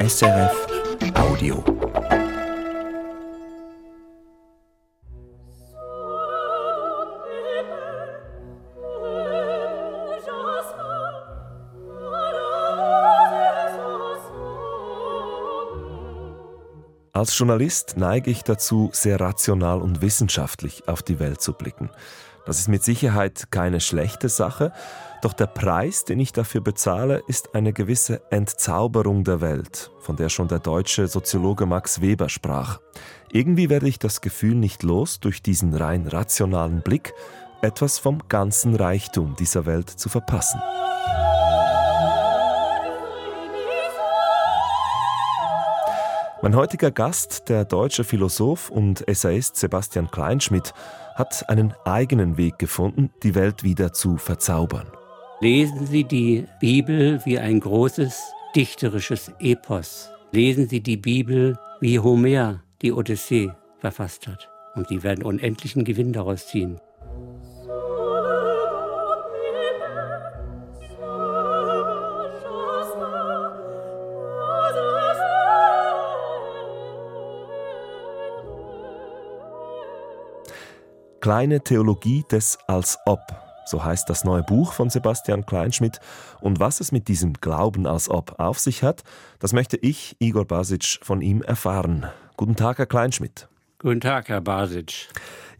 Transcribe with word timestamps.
SRF 0.00 0.66
Audio. 1.14 1.64
Als 17.12 17.36
Journalist 17.36 17.96
neige 17.96 18.30
ich 18.30 18.44
dazu, 18.44 18.90
sehr 18.92 19.18
rational 19.18 19.82
und 19.82 20.00
wissenschaftlich 20.00 20.86
auf 20.86 21.02
die 21.02 21.18
Welt 21.18 21.40
zu 21.40 21.54
blicken. 21.54 21.90
Das 22.48 22.60
ist 22.60 22.68
mit 22.68 22.82
Sicherheit 22.82 23.50
keine 23.50 23.78
schlechte 23.78 24.30
Sache, 24.30 24.72
doch 25.20 25.34
der 25.34 25.48
Preis, 25.48 26.06
den 26.06 26.18
ich 26.18 26.32
dafür 26.32 26.62
bezahle, 26.62 27.22
ist 27.26 27.54
eine 27.54 27.74
gewisse 27.74 28.22
Entzauberung 28.30 29.22
der 29.22 29.42
Welt, 29.42 29.90
von 30.00 30.16
der 30.16 30.30
schon 30.30 30.48
der 30.48 30.58
deutsche 30.58 31.08
Soziologe 31.08 31.66
Max 31.66 32.00
Weber 32.00 32.30
sprach. 32.30 32.80
Irgendwie 33.30 33.68
werde 33.68 33.86
ich 33.86 33.98
das 33.98 34.22
Gefühl 34.22 34.54
nicht 34.54 34.82
los, 34.82 35.20
durch 35.20 35.42
diesen 35.42 35.74
rein 35.74 36.06
rationalen 36.06 36.80
Blick 36.80 37.12
etwas 37.60 37.98
vom 37.98 38.26
ganzen 38.28 38.74
Reichtum 38.76 39.36
dieser 39.36 39.66
Welt 39.66 39.90
zu 39.90 40.08
verpassen. 40.08 40.62
Mein 46.40 46.54
heutiger 46.54 46.92
Gast, 46.92 47.48
der 47.48 47.64
deutsche 47.64 48.04
Philosoph 48.04 48.70
und 48.70 49.06
Essayist 49.08 49.56
Sebastian 49.56 50.08
Kleinschmidt, 50.08 50.72
hat 51.18 51.48
einen 51.50 51.74
eigenen 51.84 52.36
Weg 52.36 52.58
gefunden, 52.58 53.10
die 53.24 53.34
Welt 53.34 53.64
wieder 53.64 53.92
zu 53.92 54.16
verzaubern. 54.16 54.86
Lesen 55.40 55.86
Sie 55.86 56.04
die 56.04 56.46
Bibel 56.60 57.20
wie 57.24 57.38
ein 57.38 57.60
großes 57.60 58.22
dichterisches 58.54 59.32
Epos. 59.40 60.10
Lesen 60.30 60.68
Sie 60.68 60.80
die 60.80 60.96
Bibel 60.96 61.58
wie 61.80 61.98
Homer 61.98 62.62
die 62.82 62.92
Odyssee 62.92 63.50
verfasst 63.78 64.28
hat. 64.28 64.48
Und 64.74 64.88
Sie 64.88 65.02
werden 65.02 65.24
unendlichen 65.24 65.84
Gewinn 65.84 66.12
daraus 66.12 66.46
ziehen. 66.46 66.80
Kleine 81.28 81.60
Theologie 81.60 82.24
des 82.30 82.58
Als 82.68 82.98
ob. 83.04 83.20
So 83.66 83.84
heißt 83.84 84.08
das 84.08 84.24
neue 84.24 84.42
Buch 84.42 84.72
von 84.72 84.88
Sebastian 84.88 85.44
Kleinschmidt. 85.44 86.00
Und 86.40 86.58
was 86.58 86.80
es 86.80 86.90
mit 86.90 87.06
diesem 87.06 87.34
Glauben 87.34 87.86
als 87.86 88.08
ob 88.08 88.40
auf 88.40 88.58
sich 88.58 88.82
hat, 88.82 89.02
das 89.38 89.52
möchte 89.52 89.76
ich, 89.76 90.16
Igor 90.20 90.46
Basic, 90.46 91.00
von 91.02 91.20
ihm 91.20 91.42
erfahren. 91.42 92.06
Guten 92.38 92.56
Tag, 92.56 92.78
Herr 92.78 92.86
Kleinschmidt. 92.86 93.46
Guten 93.78 94.00
Tag, 94.00 94.30
Herr 94.30 94.40
Basic. 94.40 95.10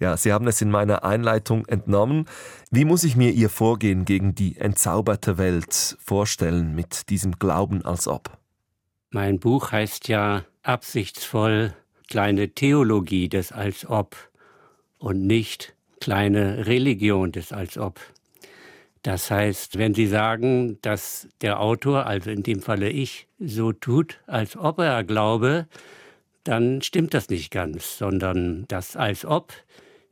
Ja, 0.00 0.16
Sie 0.16 0.33
haben 0.33 0.46
es 0.46 0.62
in 0.62 0.70
meiner 0.70 1.05
Einleitung 1.05 1.66
entnommen. 1.66 2.24
Wie 2.70 2.86
muss 2.86 3.05
ich 3.05 3.14
mir 3.14 3.33
Ihr 3.33 3.50
Vorgehen 3.50 4.06
gegen 4.06 4.34
die 4.34 4.56
entzauberte 4.56 5.36
Welt 5.36 5.98
vorstellen 6.02 6.74
mit 6.74 7.11
diesem 7.11 7.33
Glauben 7.39 7.84
als 7.84 8.08
ob? 8.08 8.39
Mein 9.11 9.39
Buch 9.39 9.70
heißt 9.70 10.08
ja 10.08 10.46
absichtsvoll 10.62 11.74
Kleine 12.08 12.48
Theologie 12.55 13.28
des 13.28 13.52
Als 13.52 13.84
ob 13.84 14.16
und 14.98 15.27
nicht 15.27 15.74
kleine 16.00 16.66
Religion 16.66 17.32
des 17.32 17.52
als 17.52 17.78
ob. 17.78 18.00
Das 19.02 19.30
heißt, 19.30 19.78
wenn 19.78 19.94
Sie 19.94 20.06
sagen, 20.06 20.78
dass 20.82 21.28
der 21.40 21.60
Autor, 21.60 22.06
also 22.06 22.30
in 22.30 22.42
dem 22.42 22.60
Falle 22.60 22.90
ich, 22.90 23.27
so 23.38 23.72
tut, 23.72 24.20
als 24.27 24.56
ob 24.56 24.78
er 24.78 25.05
glaube, 25.05 25.66
dann 26.44 26.82
stimmt 26.82 27.14
das 27.14 27.28
nicht 27.28 27.50
ganz, 27.50 27.98
sondern 27.98 28.64
das 28.68 28.96
als 28.96 29.24
ob 29.24 29.52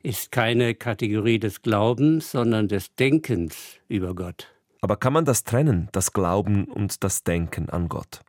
ist 0.03 0.31
keine 0.31 0.73
Kategorie 0.73 1.39
des 1.39 1.61
Glaubens, 1.61 2.31
sondern 2.31 2.67
des 2.67 2.95
Denkens 2.95 3.77
über 3.89 4.15
Gott. 4.15 4.47
Aber 4.81 4.95
kann 4.95 5.11
man 5.11 5.25
das 5.25 5.43
trennen, 5.43 5.89
das 5.91 6.13
Glauben 6.13 6.65
und 6.65 7.03
das 7.03 7.23
Denken 7.23 7.69
an 7.69 7.89
Gott? 7.89 8.21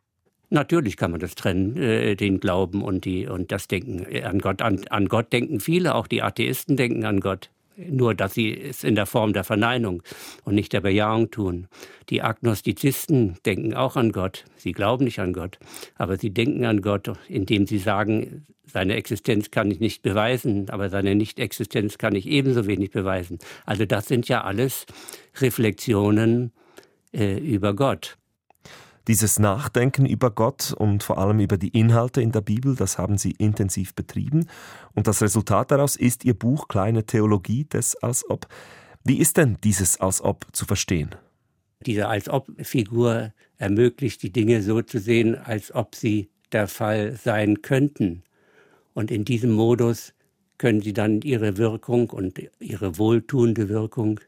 Natürlich 0.49 0.97
kann 0.97 1.11
man 1.11 1.19
das 1.19 1.35
trennen, 1.35 1.77
äh, 1.77 2.15
den 2.15 2.39
Glauben 2.39 2.81
und, 2.83 3.05
die, 3.05 3.27
und 3.27 3.51
das 3.51 3.67
Denken 3.67 4.05
an 4.23 4.39
Gott. 4.39 4.61
An, 4.61 4.81
an 4.89 5.07
Gott 5.07 5.31
denken 5.31 5.59
viele, 5.59 5.95
auch 5.95 6.07
die 6.07 6.23
Atheisten 6.23 6.75
denken 6.75 7.05
an 7.05 7.19
Gott. 7.19 7.49
Nur, 7.77 8.13
dass 8.13 8.33
sie 8.33 8.59
es 8.59 8.83
in 8.83 8.95
der 8.95 9.05
Form 9.05 9.31
der 9.31 9.45
Verneinung 9.45 10.03
und 10.43 10.55
nicht 10.55 10.73
der 10.73 10.81
Bejahung 10.81 11.31
tun. 11.31 11.67
Die 12.09 12.21
Agnostizisten 12.21 13.37
denken 13.45 13.73
auch 13.73 13.95
an 13.95 14.11
Gott. 14.11 14.43
Sie 14.57 14.73
glauben 14.73 15.05
nicht 15.05 15.19
an 15.19 15.31
Gott, 15.31 15.59
aber 15.95 16.17
sie 16.17 16.31
denken 16.31 16.65
an 16.65 16.81
Gott, 16.81 17.09
indem 17.29 17.67
sie 17.67 17.77
sagen, 17.77 18.45
seine 18.65 18.95
Existenz 18.95 19.49
kann 19.49 19.71
ich 19.71 19.79
nicht 19.79 20.01
beweisen, 20.01 20.69
aber 20.69 20.89
seine 20.89 21.15
Nicht-Existenz 21.15 21.97
kann 21.97 22.15
ich 22.15 22.27
ebenso 22.27 22.67
wenig 22.67 22.91
beweisen. 22.91 23.39
Also 23.65 23.85
das 23.85 24.07
sind 24.07 24.27
ja 24.27 24.43
alles 24.43 24.85
Reflexionen 25.39 26.51
äh, 27.13 27.37
über 27.37 27.73
Gott. 27.73 28.18
Dieses 29.09 29.39
Nachdenken 29.39 30.05
über 30.05 30.29
Gott 30.29 30.71
und 30.71 31.01
vor 31.01 31.17
allem 31.17 31.39
über 31.39 31.57
die 31.57 31.69
Inhalte 31.69 32.21
in 32.21 32.31
der 32.31 32.41
Bibel, 32.41 32.75
das 32.75 32.99
haben 32.99 33.17
Sie 33.17 33.31
intensiv 33.31 33.95
betrieben. 33.95 34.45
Und 34.93 35.07
das 35.07 35.23
Resultat 35.23 35.71
daraus 35.71 35.95
ist 35.95 36.25
Ihr 36.25 36.35
Buch 36.35 36.67
Kleine 36.67 37.03
Theologie 37.03 37.65
des 37.65 37.95
Als 37.95 38.29
ob. 38.29 38.47
Wie 39.03 39.17
ist 39.17 39.37
denn 39.37 39.57
dieses 39.63 39.99
Als 39.99 40.21
ob 40.21 40.45
zu 40.51 40.65
verstehen? 40.65 41.15
Diese 41.87 42.07
Als 42.07 42.29
ob-Figur 42.29 43.33
ermöglicht 43.57 44.21
die 44.21 44.31
Dinge 44.31 44.61
so 44.61 44.83
zu 44.83 44.99
sehen, 44.99 45.35
als 45.35 45.73
ob 45.73 45.95
sie 45.95 46.29
der 46.51 46.67
Fall 46.67 47.13
sein 47.15 47.63
könnten. 47.63 48.21
Und 48.93 49.09
in 49.09 49.25
diesem 49.25 49.53
Modus 49.53 50.13
können 50.59 50.81
sie 50.81 50.93
dann 50.93 51.23
ihre 51.23 51.57
Wirkung 51.57 52.11
und 52.11 52.39
ihre 52.59 52.99
wohltuende 52.99 53.69
Wirkung, 53.69 54.19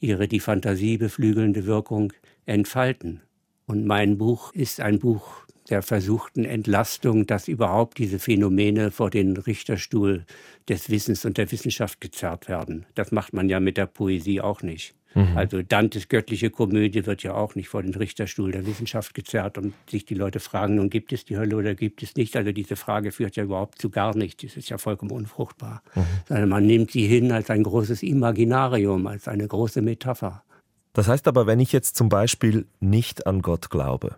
ihre 0.00 0.26
die 0.26 0.40
Fantasie 0.40 0.98
beflügelnde 0.98 1.66
Wirkung 1.66 2.12
entfalten. 2.46 3.20
Und 3.66 3.86
mein 3.86 4.18
Buch 4.18 4.52
ist 4.52 4.80
ein 4.80 4.98
Buch 4.98 5.44
der 5.70 5.82
versuchten 5.82 6.44
Entlastung, 6.44 7.26
dass 7.26 7.48
überhaupt 7.48 7.98
diese 7.98 8.18
Phänomene 8.18 8.90
vor 8.90 9.10
den 9.10 9.36
Richterstuhl 9.36 10.24
des 10.68 10.90
Wissens 10.90 11.24
und 11.24 11.38
der 11.38 11.50
Wissenschaft 11.50 12.00
gezerrt 12.00 12.48
werden. 12.48 12.84
Das 12.94 13.12
macht 13.12 13.32
man 13.32 13.48
ja 13.48 13.60
mit 13.60 13.78
der 13.78 13.86
Poesie 13.86 14.40
auch 14.40 14.62
nicht. 14.62 14.94
Mhm. 15.14 15.36
Also 15.36 15.62
Dantes 15.62 16.08
göttliche 16.08 16.50
Komödie 16.50 17.06
wird 17.06 17.22
ja 17.22 17.34
auch 17.34 17.54
nicht 17.54 17.68
vor 17.68 17.82
den 17.82 17.94
Richterstuhl 17.94 18.50
der 18.50 18.66
Wissenschaft 18.66 19.14
gezerrt 19.14 19.58
und 19.58 19.72
sich 19.88 20.04
die 20.04 20.14
Leute 20.14 20.40
fragen, 20.40 20.74
nun 20.74 20.90
gibt 20.90 21.12
es 21.12 21.24
die 21.24 21.36
Hölle 21.36 21.56
oder 21.56 21.74
gibt 21.74 22.02
es 22.02 22.16
nicht. 22.16 22.36
Also 22.36 22.52
diese 22.52 22.76
Frage 22.76 23.12
führt 23.12 23.36
ja 23.36 23.44
überhaupt 23.44 23.80
zu 23.80 23.90
gar 23.90 24.16
nichts. 24.16 24.42
Das 24.42 24.56
ist 24.56 24.68
ja 24.68 24.78
vollkommen 24.78 25.12
unfruchtbar. 25.12 25.82
Mhm. 25.94 26.00
Sondern 26.28 26.48
man 26.48 26.66
nimmt 26.66 26.90
sie 26.90 27.06
hin 27.06 27.32
als 27.32 27.48
ein 27.48 27.62
großes 27.62 28.02
Imaginarium, 28.02 29.06
als 29.06 29.28
eine 29.28 29.46
große 29.46 29.82
Metapher. 29.82 30.42
Das 30.94 31.08
heißt 31.08 31.28
aber, 31.28 31.46
wenn 31.46 31.60
ich 31.60 31.72
jetzt 31.72 31.96
zum 31.96 32.08
Beispiel 32.08 32.66
nicht 32.80 33.26
an 33.26 33.42
Gott 33.42 33.68
glaube 33.68 34.16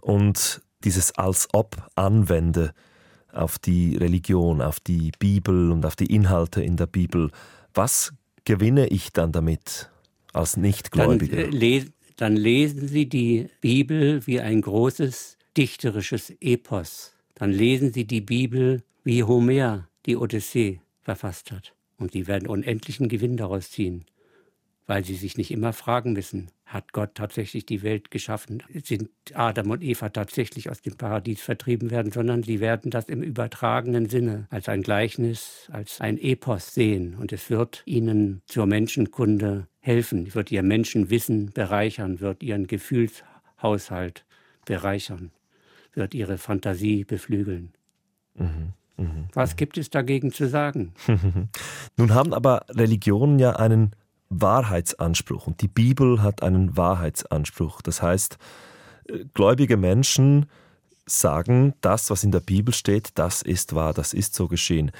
und 0.00 0.62
dieses 0.82 1.14
als 1.14 1.48
ob 1.52 1.76
anwende 1.94 2.72
auf 3.30 3.58
die 3.58 3.96
Religion, 3.96 4.62
auf 4.62 4.80
die 4.80 5.12
Bibel 5.18 5.70
und 5.70 5.84
auf 5.84 5.96
die 5.96 6.12
Inhalte 6.12 6.62
in 6.62 6.76
der 6.76 6.86
Bibel, 6.86 7.30
was 7.74 8.14
gewinne 8.44 8.88
ich 8.88 9.12
dann 9.12 9.32
damit 9.32 9.90
als 10.32 10.56
Nichtgläubiger? 10.56 11.48
Dann, 11.48 11.52
äh, 11.52 11.84
dann 12.16 12.36
lesen 12.36 12.88
Sie 12.88 13.06
die 13.06 13.50
Bibel 13.60 14.26
wie 14.26 14.40
ein 14.40 14.62
großes 14.62 15.36
dichterisches 15.58 16.32
Epos. 16.40 17.12
Dann 17.34 17.52
lesen 17.52 17.92
Sie 17.92 18.06
die 18.06 18.22
Bibel 18.22 18.82
wie 19.04 19.24
Homer 19.24 19.88
die 20.06 20.16
Odyssee 20.16 20.80
verfasst 21.02 21.52
hat. 21.52 21.74
Und 21.98 22.12
Sie 22.12 22.26
werden 22.26 22.48
unendlichen 22.48 23.08
Gewinn 23.08 23.36
daraus 23.36 23.70
ziehen 23.70 24.06
weil 24.88 25.04
sie 25.04 25.14
sich 25.14 25.36
nicht 25.36 25.50
immer 25.50 25.74
fragen 25.74 26.14
müssen, 26.14 26.50
hat 26.64 26.94
Gott 26.94 27.14
tatsächlich 27.14 27.66
die 27.66 27.82
Welt 27.82 28.10
geschaffen? 28.10 28.62
Sind 28.82 29.10
Adam 29.34 29.70
und 29.70 29.82
Eva 29.82 30.08
tatsächlich 30.08 30.70
aus 30.70 30.80
dem 30.80 30.96
Paradies 30.96 31.42
vertrieben 31.42 31.90
werden, 31.90 32.10
sondern 32.10 32.42
sie 32.42 32.58
werden 32.58 32.90
das 32.90 33.10
im 33.10 33.22
übertragenen 33.22 34.08
Sinne 34.08 34.46
als 34.48 34.66
ein 34.68 34.82
Gleichnis, 34.82 35.68
als 35.70 36.00
ein 36.00 36.16
Epos 36.16 36.72
sehen. 36.72 37.14
Und 37.16 37.32
es 37.34 37.50
wird 37.50 37.82
ihnen 37.84 38.40
zur 38.46 38.64
Menschenkunde 38.64 39.68
helfen, 39.78 40.34
wird 40.34 40.50
ihr 40.50 40.62
Menschenwissen 40.62 41.50
bereichern, 41.52 42.20
wird 42.20 42.42
ihren 42.42 42.66
Gefühlshaushalt 42.66 44.24
bereichern, 44.64 45.32
wird 45.92 46.14
ihre 46.14 46.38
Fantasie 46.38 47.04
beflügeln. 47.04 47.74
Mhm. 48.34 48.72
Mhm. 48.96 49.28
Was 49.34 49.56
gibt 49.56 49.76
es 49.76 49.90
dagegen 49.90 50.32
zu 50.32 50.48
sagen? 50.48 50.94
Nun 51.98 52.14
haben 52.14 52.32
aber 52.32 52.64
Religionen 52.70 53.38
ja 53.38 53.54
einen 53.56 53.92
Wahrheitsanspruch 54.30 55.46
und 55.46 55.60
die 55.62 55.68
Bibel 55.68 56.22
hat 56.22 56.42
einen 56.42 56.76
Wahrheitsanspruch. 56.76 57.82
Das 57.82 58.02
heißt, 58.02 58.38
äh, 59.08 59.24
gläubige 59.34 59.76
Menschen 59.76 60.46
sagen, 61.06 61.74
das, 61.80 62.10
was 62.10 62.24
in 62.24 62.32
der 62.32 62.40
Bibel 62.40 62.74
steht, 62.74 63.10
das 63.14 63.42
ist 63.42 63.74
wahr, 63.74 63.94
das 63.94 64.12
ist 64.12 64.34
so 64.34 64.48
geschehen. 64.48 64.90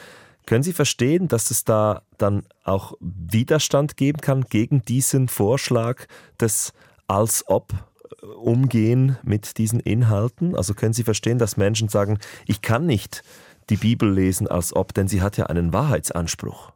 Können 0.46 0.62
Sie 0.62 0.72
verstehen, 0.72 1.28
dass 1.28 1.50
es 1.50 1.64
da 1.64 2.02
dann 2.16 2.44
auch 2.64 2.94
Widerstand 3.00 3.98
geben 3.98 4.20
kann 4.20 4.44
gegen 4.44 4.82
diesen 4.82 5.28
Vorschlag 5.28 6.06
des 6.40 6.72
als 7.06 7.44
ob 7.48 7.74
äh, 8.22 8.26
umgehen 8.26 9.18
mit 9.22 9.58
diesen 9.58 9.80
Inhalten? 9.80 10.56
Also 10.56 10.72
können 10.72 10.94
Sie 10.94 11.04
verstehen, 11.04 11.38
dass 11.38 11.58
Menschen 11.58 11.88
sagen, 11.88 12.18
ich 12.46 12.62
kann 12.62 12.86
nicht 12.86 13.22
die 13.70 13.76
Bibel 13.76 14.10
lesen 14.10 14.48
als 14.48 14.74
ob, 14.74 14.94
denn 14.94 15.08
sie 15.08 15.22
hat 15.22 15.36
ja 15.36 15.46
einen 15.46 15.72
Wahrheitsanspruch. 15.72 16.72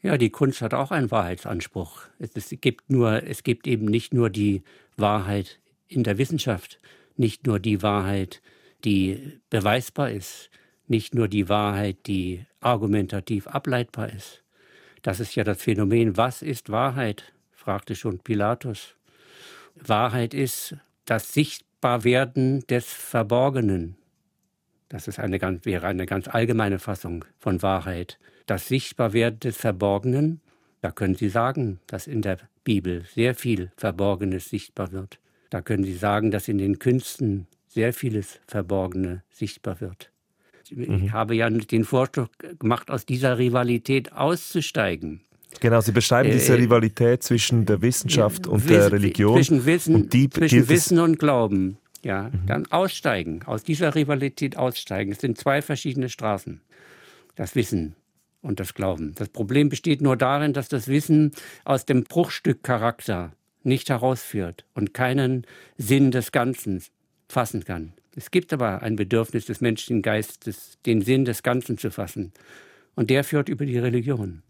Ja, 0.00 0.16
die 0.16 0.30
Kunst 0.30 0.62
hat 0.62 0.74
auch 0.74 0.92
einen 0.92 1.10
Wahrheitsanspruch. 1.10 2.02
Es, 2.18 2.54
gibt 2.60 2.90
nur, 2.90 3.24
es 3.24 3.42
gibt 3.42 3.66
eben 3.66 3.86
nicht 3.86 4.14
nur 4.14 4.30
die 4.30 4.62
Wahrheit 4.96 5.58
in 5.88 6.04
der 6.04 6.18
Wissenschaft, 6.18 6.78
nicht 7.16 7.46
nur 7.46 7.58
die 7.58 7.82
Wahrheit, 7.82 8.40
die 8.84 9.40
beweisbar 9.50 10.10
ist, 10.10 10.50
nicht 10.86 11.14
nur 11.14 11.26
die 11.26 11.48
Wahrheit, 11.48 12.06
die 12.06 12.46
argumentativ 12.60 13.48
ableitbar 13.48 14.12
ist. 14.12 14.44
Das 15.02 15.20
ist 15.20 15.34
ja 15.34 15.44
das 15.44 15.62
Phänomen. 15.62 16.16
Was 16.16 16.42
ist 16.42 16.70
Wahrheit? 16.70 17.32
fragte 17.52 17.94
schon 17.94 18.20
Pilatus. 18.20 18.94
Wahrheit 19.74 20.32
ist 20.32 20.76
das 21.04 21.32
Sichtbarwerden 21.32 22.66
des 22.68 22.86
Verborgenen. 22.86 23.97
Das 24.88 25.08
ist 25.08 25.18
eine 25.18 25.38
ganz, 25.38 25.64
wäre 25.64 25.86
eine 25.86 26.06
ganz 26.06 26.28
allgemeine 26.28 26.78
Fassung 26.78 27.24
von 27.38 27.62
Wahrheit. 27.62 28.18
Das 28.46 28.68
Sichtbarwerden 28.68 29.40
des 29.40 29.56
Verborgenen, 29.56 30.40
da 30.80 30.90
können 30.90 31.14
Sie 31.14 31.28
sagen, 31.28 31.80
dass 31.86 32.06
in 32.06 32.22
der 32.22 32.38
Bibel 32.64 33.04
sehr 33.14 33.34
viel 33.34 33.70
Verborgenes 33.76 34.48
sichtbar 34.48 34.92
wird. 34.92 35.18
Da 35.50 35.60
können 35.60 35.84
Sie 35.84 35.94
sagen, 35.94 36.30
dass 36.30 36.48
in 36.48 36.58
den 36.58 36.78
Künsten 36.78 37.46
sehr 37.66 37.92
vieles 37.92 38.40
Verborgene 38.46 39.22
sichtbar 39.30 39.80
wird. 39.80 40.10
Ich 40.70 40.76
mhm. 40.76 41.12
habe 41.12 41.34
ja 41.34 41.48
den 41.48 41.84
Vorschlag 41.84 42.28
gemacht, 42.58 42.90
aus 42.90 43.06
dieser 43.06 43.38
Rivalität 43.38 44.12
auszusteigen. 44.12 45.22
Genau, 45.60 45.80
Sie 45.80 45.92
beschreiben 45.92 46.28
äh, 46.28 46.32
diese 46.32 46.58
Rivalität 46.58 47.22
zwischen 47.22 47.64
der 47.64 47.80
Wissenschaft 47.80 48.46
und 48.46 48.64
Wissen, 48.64 48.72
der 48.72 48.92
Religion. 48.92 49.36
Zwischen 49.36 49.64
Wissen 49.64 49.94
und, 49.94 50.12
die, 50.12 50.28
zwischen 50.28 50.68
Wissen 50.68 50.98
und 50.98 51.18
Glauben. 51.18 51.78
Ja, 52.08 52.30
mhm. 52.30 52.46
dann 52.46 52.66
aussteigen, 52.72 53.42
aus 53.44 53.64
dieser 53.64 53.94
Rivalität 53.94 54.56
aussteigen. 54.56 55.12
Es 55.12 55.20
sind 55.20 55.36
zwei 55.36 55.60
verschiedene 55.60 56.08
Straßen. 56.08 56.62
Das 57.34 57.54
Wissen 57.54 57.96
und 58.40 58.60
das 58.60 58.72
Glauben. 58.72 59.14
Das 59.16 59.28
Problem 59.28 59.68
besteht 59.68 60.00
nur 60.00 60.16
darin, 60.16 60.54
dass 60.54 60.70
das 60.70 60.88
Wissen 60.88 61.32
aus 61.66 61.84
dem 61.84 62.04
Bruchstückcharakter 62.04 63.32
nicht 63.62 63.90
herausführt 63.90 64.64
und 64.72 64.94
keinen 64.94 65.46
Sinn 65.76 66.10
des 66.10 66.32
Ganzen 66.32 66.82
fassen 67.28 67.66
kann. 67.66 67.92
Es 68.16 68.30
gibt 68.30 68.54
aber 68.54 68.80
ein 68.80 68.96
Bedürfnis 68.96 69.44
des 69.44 69.60
menschlichen 69.60 70.00
Geistes, 70.00 70.78
den 70.86 71.02
Sinn 71.02 71.26
des 71.26 71.42
Ganzen 71.42 71.76
zu 71.76 71.90
fassen. 71.90 72.32
Und 72.94 73.10
der 73.10 73.22
führt 73.22 73.50
über 73.50 73.66
die 73.66 73.76
Religion. 73.76 74.42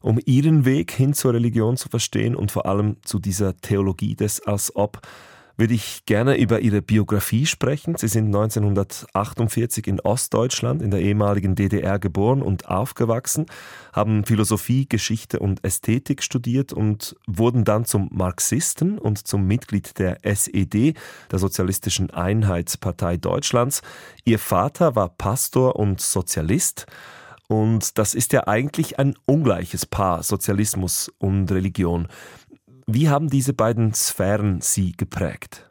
Um 0.00 0.20
Ihren 0.24 0.64
Weg 0.64 0.92
hin 0.92 1.14
zur 1.14 1.34
Religion 1.34 1.76
zu 1.76 1.88
verstehen 1.88 2.36
und 2.36 2.52
vor 2.52 2.66
allem 2.66 2.98
zu 3.02 3.18
dieser 3.18 3.56
Theologie 3.56 4.14
des 4.14 4.40
Als 4.40 4.76
ob, 4.76 5.00
würde 5.56 5.74
ich 5.74 6.04
gerne 6.06 6.36
über 6.36 6.60
Ihre 6.60 6.82
Biografie 6.82 7.46
sprechen. 7.46 7.96
Sie 7.96 8.08
sind 8.08 8.26
1948 8.26 9.86
in 9.86 10.00
Ostdeutschland, 10.00 10.82
in 10.82 10.90
der 10.90 11.00
ehemaligen 11.00 11.54
DDR 11.54 11.98
geboren 11.98 12.42
und 12.42 12.68
aufgewachsen, 12.68 13.46
haben 13.92 14.24
Philosophie, 14.24 14.86
Geschichte 14.88 15.38
und 15.38 15.64
Ästhetik 15.64 16.22
studiert 16.22 16.72
und 16.72 17.16
wurden 17.26 17.64
dann 17.64 17.84
zum 17.84 18.08
Marxisten 18.12 18.98
und 18.98 19.26
zum 19.26 19.46
Mitglied 19.46 19.98
der 19.98 20.24
SED, 20.24 20.94
der 21.30 21.38
Sozialistischen 21.38 22.10
Einheitspartei 22.10 23.16
Deutschlands. 23.16 23.82
Ihr 24.24 24.38
Vater 24.38 24.96
war 24.96 25.08
Pastor 25.10 25.76
und 25.76 26.00
Sozialist. 26.00 26.86
Und 27.46 27.98
das 27.98 28.14
ist 28.14 28.32
ja 28.32 28.46
eigentlich 28.46 28.98
ein 28.98 29.14
ungleiches 29.26 29.84
Paar, 29.84 30.22
Sozialismus 30.22 31.12
und 31.18 31.50
Religion. 31.52 32.08
Wie 32.86 33.08
haben 33.08 33.30
diese 33.30 33.54
beiden 33.54 33.94
Sphären 33.94 34.60
Sie 34.60 34.92
geprägt? 34.92 35.70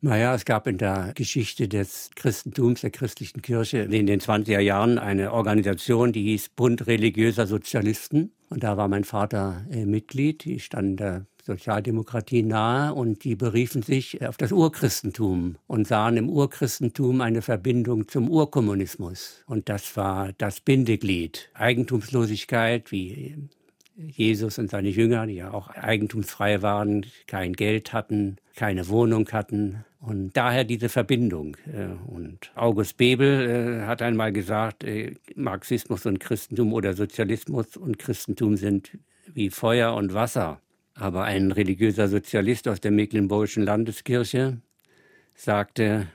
Naja, 0.00 0.34
es 0.34 0.44
gab 0.44 0.66
in 0.66 0.78
der 0.78 1.12
Geschichte 1.14 1.68
des 1.68 2.10
Christentums, 2.14 2.82
der 2.82 2.90
christlichen 2.90 3.42
Kirche 3.42 3.78
in 3.78 4.06
den 4.06 4.20
20er 4.20 4.60
Jahren 4.60 4.98
eine 4.98 5.32
Organisation, 5.32 6.12
die 6.12 6.24
hieß 6.24 6.50
Bund 6.50 6.86
religiöser 6.86 7.46
Sozialisten. 7.46 8.32
Und 8.50 8.64
da 8.64 8.76
war 8.76 8.88
mein 8.88 9.04
Vater 9.04 9.64
äh, 9.70 9.86
Mitglied, 9.86 10.44
die 10.44 10.60
stand 10.60 11.00
der 11.00 11.26
Sozialdemokratie 11.42 12.42
nahe 12.42 12.94
und 12.94 13.24
die 13.24 13.36
beriefen 13.36 13.82
sich 13.82 14.26
auf 14.26 14.36
das 14.36 14.52
Urchristentum 14.52 15.56
und 15.66 15.86
sahen 15.86 16.16
im 16.16 16.30
Urchristentum 16.30 17.20
eine 17.20 17.42
Verbindung 17.42 18.08
zum 18.08 18.30
Urkommunismus. 18.30 19.42
Und 19.46 19.68
das 19.68 19.96
war 19.96 20.32
das 20.38 20.60
Bindeglied. 20.60 21.50
Eigentumslosigkeit, 21.54 22.90
wie 22.92 23.36
Jesus 23.96 24.58
und 24.58 24.70
seine 24.70 24.88
Jünger, 24.88 25.26
die 25.26 25.34
ja 25.34 25.52
auch 25.52 25.68
eigentumsfrei 25.68 26.62
waren, 26.62 27.06
kein 27.26 27.52
Geld 27.52 27.92
hatten, 27.92 28.36
keine 28.56 28.88
Wohnung 28.88 29.28
hatten. 29.30 29.84
Und 30.00 30.36
daher 30.36 30.64
diese 30.64 30.88
Verbindung. 30.88 31.56
Äh, 31.72 31.94
und 32.06 32.50
August 32.54 32.96
Bebel 32.96 33.80
äh, 33.82 33.86
hat 33.86 34.02
einmal 34.02 34.32
gesagt, 34.32 34.84
äh, 34.84 35.14
Marxismus 35.34 36.06
und 36.06 36.20
Christentum 36.20 36.72
oder 36.72 36.94
Sozialismus 36.94 37.76
und 37.76 37.98
Christentum 37.98 38.56
sind 38.56 38.98
wie 39.32 39.50
Feuer 39.50 39.94
und 39.94 40.12
Wasser. 40.12 40.60
Aber 40.94 41.24
ein 41.24 41.52
religiöser 41.52 42.08
Sozialist 42.08 42.68
aus 42.68 42.80
der 42.80 42.90
Mecklenburgischen 42.90 43.64
Landeskirche 43.64 44.60
sagte, 45.34 46.08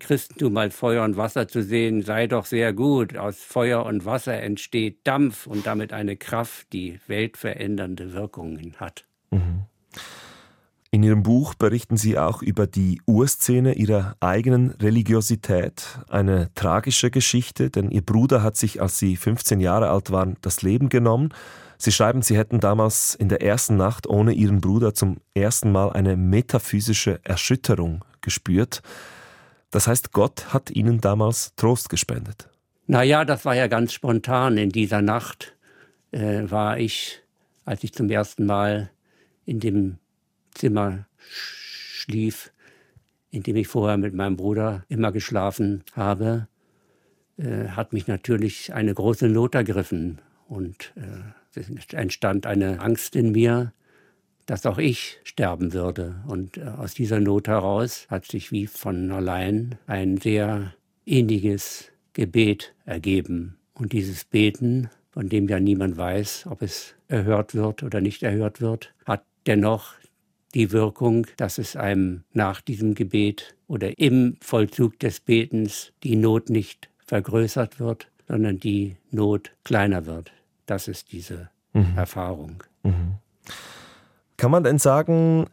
Christentum 0.00 0.56
als 0.56 0.74
Feuer 0.74 1.04
und 1.04 1.16
Wasser 1.16 1.46
zu 1.46 1.62
sehen, 1.62 2.02
sei 2.02 2.26
doch 2.26 2.44
sehr 2.44 2.72
gut. 2.72 3.16
Aus 3.16 3.38
Feuer 3.38 3.84
und 3.86 4.04
Wasser 4.04 4.40
entsteht 4.40 5.06
Dampf 5.06 5.46
und 5.46 5.66
damit 5.66 5.92
eine 5.92 6.16
Kraft, 6.16 6.72
die 6.72 6.98
weltverändernde 7.06 8.12
Wirkungen 8.12 8.74
hat. 8.78 9.04
Mhm. 9.30 9.66
In 10.92 11.04
Ihrem 11.04 11.22
Buch 11.22 11.54
berichten 11.54 11.96
Sie 11.96 12.18
auch 12.18 12.42
über 12.42 12.66
die 12.66 13.00
Urszene 13.06 13.74
Ihrer 13.74 14.16
eigenen 14.18 14.72
Religiosität. 14.72 16.00
Eine 16.08 16.52
tragische 16.56 17.12
Geschichte, 17.12 17.70
denn 17.70 17.92
Ihr 17.92 18.02
Bruder 18.02 18.42
hat 18.42 18.56
sich, 18.56 18.82
als 18.82 18.98
Sie 18.98 19.14
15 19.14 19.60
Jahre 19.60 19.90
alt 19.90 20.10
waren, 20.10 20.36
das 20.40 20.62
Leben 20.62 20.88
genommen. 20.88 21.32
Sie 21.78 21.92
schreiben, 21.92 22.22
Sie 22.22 22.36
hätten 22.36 22.58
damals 22.58 23.14
in 23.14 23.28
der 23.28 23.40
ersten 23.40 23.76
Nacht 23.76 24.08
ohne 24.08 24.32
Ihren 24.32 24.60
Bruder 24.60 24.92
zum 24.92 25.18
ersten 25.32 25.70
Mal 25.70 25.92
eine 25.92 26.16
metaphysische 26.16 27.20
Erschütterung 27.22 28.04
gespürt. 28.20 28.82
Das 29.70 29.86
heißt, 29.86 30.12
Gott 30.12 30.52
hat 30.52 30.70
ihnen 30.70 31.00
damals 31.00 31.54
Trost 31.56 31.88
gespendet. 31.88 32.48
Naja, 32.86 33.24
das 33.24 33.44
war 33.44 33.54
ja 33.54 33.68
ganz 33.68 33.92
spontan. 33.92 34.58
In 34.58 34.70
dieser 34.70 35.00
Nacht 35.00 35.56
äh, 36.10 36.42
war 36.50 36.78
ich, 36.78 37.22
als 37.64 37.84
ich 37.84 37.92
zum 37.92 38.10
ersten 38.10 38.46
Mal 38.46 38.90
in 39.44 39.60
dem 39.60 39.98
Zimmer 40.54 41.06
schlief, 41.28 42.52
in 43.30 43.44
dem 43.44 43.54
ich 43.56 43.68
vorher 43.68 43.96
mit 43.96 44.12
meinem 44.12 44.36
Bruder 44.36 44.84
immer 44.88 45.12
geschlafen 45.12 45.84
habe, 45.94 46.48
äh, 47.36 47.68
hat 47.68 47.92
mich 47.92 48.08
natürlich 48.08 48.74
eine 48.74 48.92
große 48.92 49.28
Not 49.28 49.54
ergriffen. 49.54 50.20
Und 50.48 50.92
äh, 50.96 51.58
es 51.60 51.68
entstand 51.92 52.46
eine 52.46 52.80
Angst 52.80 53.14
in 53.14 53.30
mir, 53.30 53.72
dass 54.46 54.66
auch 54.66 54.78
ich 54.78 55.20
sterben 55.24 55.72
würde. 55.72 56.16
Und 56.26 56.56
äh, 56.56 56.62
aus 56.62 56.94
dieser 56.94 57.20
Not 57.20 57.48
heraus 57.48 58.06
hat 58.08 58.26
sich 58.26 58.52
wie 58.52 58.66
von 58.66 59.10
allein 59.12 59.76
ein 59.86 60.16
sehr 60.16 60.74
inniges 61.04 61.90
Gebet 62.12 62.74
ergeben. 62.84 63.56
Und 63.74 63.92
dieses 63.92 64.24
Beten, 64.24 64.90
von 65.10 65.28
dem 65.28 65.48
ja 65.48 65.60
niemand 65.60 65.96
weiß, 65.96 66.46
ob 66.50 66.62
es 66.62 66.94
erhört 67.08 67.54
wird 67.54 67.82
oder 67.82 68.00
nicht 68.00 68.22
erhört 68.22 68.60
wird, 68.60 68.92
hat 69.04 69.24
dennoch 69.46 69.94
die 70.54 70.72
Wirkung, 70.72 71.26
dass 71.36 71.58
es 71.58 71.76
einem 71.76 72.24
nach 72.32 72.60
diesem 72.60 72.94
Gebet 72.94 73.54
oder 73.68 73.98
im 73.98 74.36
Vollzug 74.40 74.98
des 74.98 75.20
Betens 75.20 75.92
die 76.02 76.16
Not 76.16 76.50
nicht 76.50 76.90
vergrößert 77.06 77.78
wird, 77.78 78.08
sondern 78.26 78.58
die 78.58 78.96
Not 79.10 79.52
kleiner 79.64 80.06
wird. 80.06 80.32
Das 80.66 80.88
ist 80.88 81.12
diese 81.12 81.50
mhm. 81.72 81.96
Erfahrung. 81.96 82.62
Mhm. 82.82 83.14
Kann 84.40 84.52
man 84.52 84.64
denn 84.64 84.78
sagen, 84.78 85.50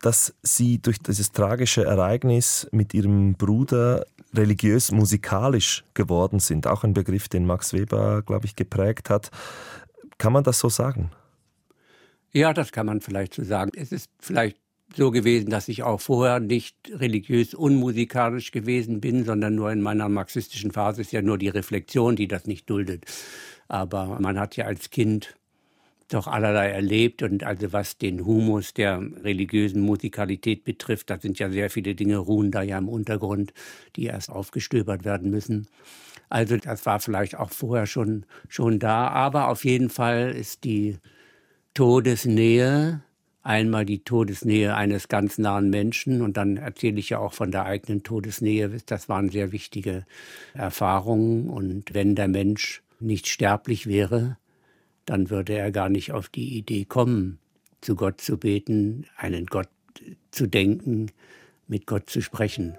dass 0.00 0.36
Sie 0.44 0.80
durch 0.80 1.00
dieses 1.00 1.32
tragische 1.32 1.82
Ereignis 1.82 2.68
mit 2.70 2.94
Ihrem 2.94 3.34
Bruder 3.34 4.06
religiös 4.32 4.92
musikalisch 4.92 5.82
geworden 5.94 6.38
sind? 6.38 6.68
Auch 6.68 6.84
ein 6.84 6.94
Begriff, 6.94 7.28
den 7.28 7.44
Max 7.44 7.72
Weber, 7.72 8.22
glaube 8.22 8.46
ich, 8.46 8.54
geprägt 8.54 9.10
hat. 9.10 9.32
Kann 10.18 10.32
man 10.32 10.44
das 10.44 10.60
so 10.60 10.68
sagen? 10.68 11.10
Ja, 12.30 12.54
das 12.54 12.70
kann 12.70 12.86
man 12.86 13.00
vielleicht 13.00 13.34
so 13.34 13.42
sagen. 13.42 13.72
Es 13.74 13.90
ist 13.90 14.08
vielleicht 14.20 14.58
so 14.94 15.10
gewesen, 15.10 15.50
dass 15.50 15.66
ich 15.66 15.82
auch 15.82 16.00
vorher 16.00 16.38
nicht 16.38 16.76
religiös 16.88 17.52
unmusikalisch 17.52 18.52
gewesen 18.52 19.00
bin, 19.00 19.24
sondern 19.24 19.56
nur 19.56 19.72
in 19.72 19.82
meiner 19.82 20.08
marxistischen 20.08 20.70
Phase 20.70 21.00
ist 21.00 21.10
ja 21.10 21.20
nur 21.20 21.36
die 21.36 21.48
Reflexion, 21.48 22.14
die 22.14 22.28
das 22.28 22.46
nicht 22.46 22.70
duldet. 22.70 23.06
Aber 23.66 24.20
man 24.20 24.38
hat 24.38 24.54
ja 24.54 24.66
als 24.66 24.90
Kind 24.90 25.34
doch 26.14 26.26
allerlei 26.26 26.70
erlebt 26.70 27.22
und 27.22 27.44
also 27.44 27.72
was 27.72 27.98
den 27.98 28.24
Humus 28.24 28.74
der 28.74 29.00
religiösen 29.22 29.82
Musikalität 29.82 30.64
betrifft, 30.64 31.10
da 31.10 31.18
sind 31.18 31.38
ja 31.38 31.50
sehr 31.50 31.70
viele 31.70 31.94
Dinge 31.94 32.18
ruhen 32.18 32.50
da 32.50 32.62
ja 32.62 32.78
im 32.78 32.88
Untergrund, 32.88 33.52
die 33.96 34.04
erst 34.04 34.30
aufgestöbert 34.30 35.04
werden 35.04 35.30
müssen. 35.30 35.66
Also 36.28 36.56
das 36.56 36.86
war 36.86 37.00
vielleicht 37.00 37.36
auch 37.36 37.50
vorher 37.50 37.86
schon, 37.86 38.24
schon 38.48 38.78
da, 38.78 39.08
aber 39.08 39.48
auf 39.48 39.64
jeden 39.64 39.90
Fall 39.90 40.30
ist 40.30 40.64
die 40.64 40.98
Todesnähe 41.74 43.02
Einmal 43.42 43.86
die 43.86 44.04
Todesnähe 44.04 44.74
eines 44.74 45.08
ganz 45.08 45.38
nahen 45.38 45.70
Menschen 45.70 46.20
und 46.20 46.36
dann 46.36 46.58
erzähle 46.58 46.98
ich 46.98 47.08
ja 47.08 47.18
auch 47.18 47.32
von 47.32 47.50
der 47.50 47.64
eigenen 47.64 48.02
Todesnähe. 48.02 48.70
Das 48.84 49.08
waren 49.08 49.30
sehr 49.30 49.50
wichtige 49.50 50.04
Erfahrungen. 50.52 51.48
Und 51.48 51.94
wenn 51.94 52.14
der 52.14 52.28
Mensch 52.28 52.82
nicht 53.00 53.28
sterblich 53.28 53.86
wäre, 53.86 54.36
dann 55.10 55.28
würde 55.28 55.54
er 55.54 55.72
gar 55.72 55.88
nicht 55.88 56.12
auf 56.12 56.28
die 56.28 56.56
Idee 56.56 56.84
kommen, 56.84 57.40
zu 57.80 57.96
Gott 57.96 58.20
zu 58.20 58.38
beten, 58.38 59.06
einen 59.16 59.46
Gott 59.46 59.68
zu 60.30 60.46
denken, 60.46 61.10
mit 61.66 61.88
Gott 61.88 62.08
zu 62.08 62.22
sprechen. 62.22 62.76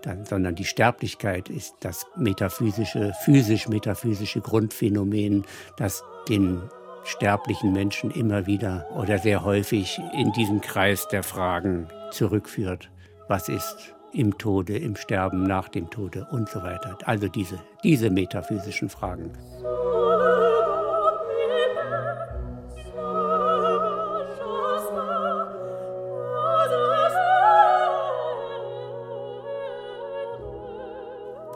Dann, 0.00 0.24
sondern 0.24 0.54
die 0.54 0.64
Sterblichkeit 0.64 1.50
ist 1.50 1.74
das 1.80 2.06
metaphysische, 2.16 3.12
physisch-metaphysische 3.24 4.40
Grundphänomen, 4.40 5.44
das 5.76 6.02
den 6.30 6.62
sterblichen 7.04 7.74
Menschen 7.74 8.10
immer 8.10 8.46
wieder 8.46 8.86
oder 8.96 9.18
sehr 9.18 9.44
häufig 9.44 10.00
in 10.14 10.32
diesen 10.32 10.62
Kreis 10.62 11.06
der 11.08 11.22
Fragen 11.22 11.88
zurückführt. 12.10 12.90
Was 13.28 13.50
ist 13.50 13.94
im 14.14 14.38
Tode, 14.38 14.78
im 14.78 14.96
Sterben, 14.96 15.42
nach 15.42 15.68
dem 15.68 15.90
Tode 15.90 16.26
und 16.30 16.48
so 16.48 16.62
weiter. 16.62 16.96
Also 17.04 17.28
diese, 17.28 17.58
diese 17.84 18.08
metaphysischen 18.08 18.88
Fragen. 18.88 19.30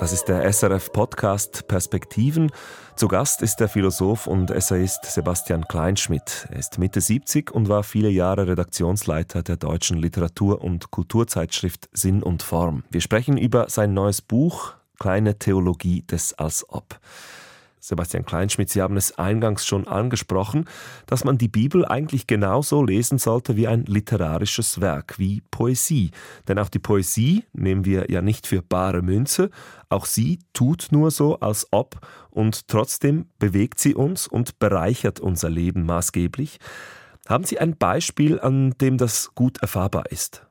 Das 0.00 0.14
ist 0.14 0.24
der 0.28 0.50
SRF-Podcast 0.50 1.68
Perspektiven. 1.68 2.50
Zu 2.96 3.06
Gast 3.06 3.42
ist 3.42 3.56
der 3.56 3.68
Philosoph 3.68 4.26
und 4.26 4.50
Essayist 4.50 5.04
Sebastian 5.04 5.68
Kleinschmidt. 5.68 6.48
Er 6.50 6.58
ist 6.58 6.78
Mitte 6.78 7.02
70 7.02 7.50
und 7.50 7.68
war 7.68 7.82
viele 7.82 8.08
Jahre 8.08 8.46
Redaktionsleiter 8.46 9.42
der 9.42 9.58
deutschen 9.58 9.98
Literatur- 9.98 10.62
und 10.62 10.90
Kulturzeitschrift 10.90 11.90
Sinn 11.92 12.22
und 12.22 12.42
Form. 12.42 12.82
Wir 12.90 13.02
sprechen 13.02 13.36
über 13.36 13.68
sein 13.68 13.92
neues 13.92 14.22
Buch 14.22 14.72
Kleine 14.98 15.38
Theologie 15.38 16.00
des 16.00 16.32
Als 16.32 16.64
Ob. 16.70 16.98
Sebastian 17.80 18.24
Kleinschmidt, 18.24 18.70
Sie 18.70 18.82
haben 18.82 18.96
es 18.96 19.18
eingangs 19.18 19.66
schon 19.66 19.88
angesprochen, 19.88 20.66
dass 21.06 21.24
man 21.24 21.38
die 21.38 21.48
Bibel 21.48 21.84
eigentlich 21.84 22.26
genauso 22.26 22.84
lesen 22.84 23.18
sollte 23.18 23.56
wie 23.56 23.66
ein 23.66 23.84
literarisches 23.84 24.80
Werk, 24.80 25.18
wie 25.18 25.42
Poesie. 25.50 26.10
Denn 26.46 26.58
auch 26.58 26.68
die 26.68 26.78
Poesie 26.78 27.44
nehmen 27.52 27.84
wir 27.84 28.10
ja 28.10 28.22
nicht 28.22 28.46
für 28.46 28.62
bare 28.62 29.02
Münze, 29.02 29.50
auch 29.88 30.04
sie 30.04 30.38
tut 30.52 30.88
nur 30.90 31.10
so, 31.10 31.40
als 31.40 31.66
ob, 31.70 32.06
und 32.30 32.68
trotzdem 32.68 33.26
bewegt 33.38 33.80
sie 33.80 33.94
uns 33.94 34.28
und 34.28 34.58
bereichert 34.58 35.18
unser 35.18 35.50
Leben 35.50 35.84
maßgeblich. 35.84 36.58
Haben 37.26 37.44
Sie 37.44 37.58
ein 37.58 37.76
Beispiel, 37.76 38.40
an 38.40 38.74
dem 38.80 38.98
das 38.98 39.34
gut 39.34 39.62
erfahrbar 39.62 40.10
ist? 40.10 40.49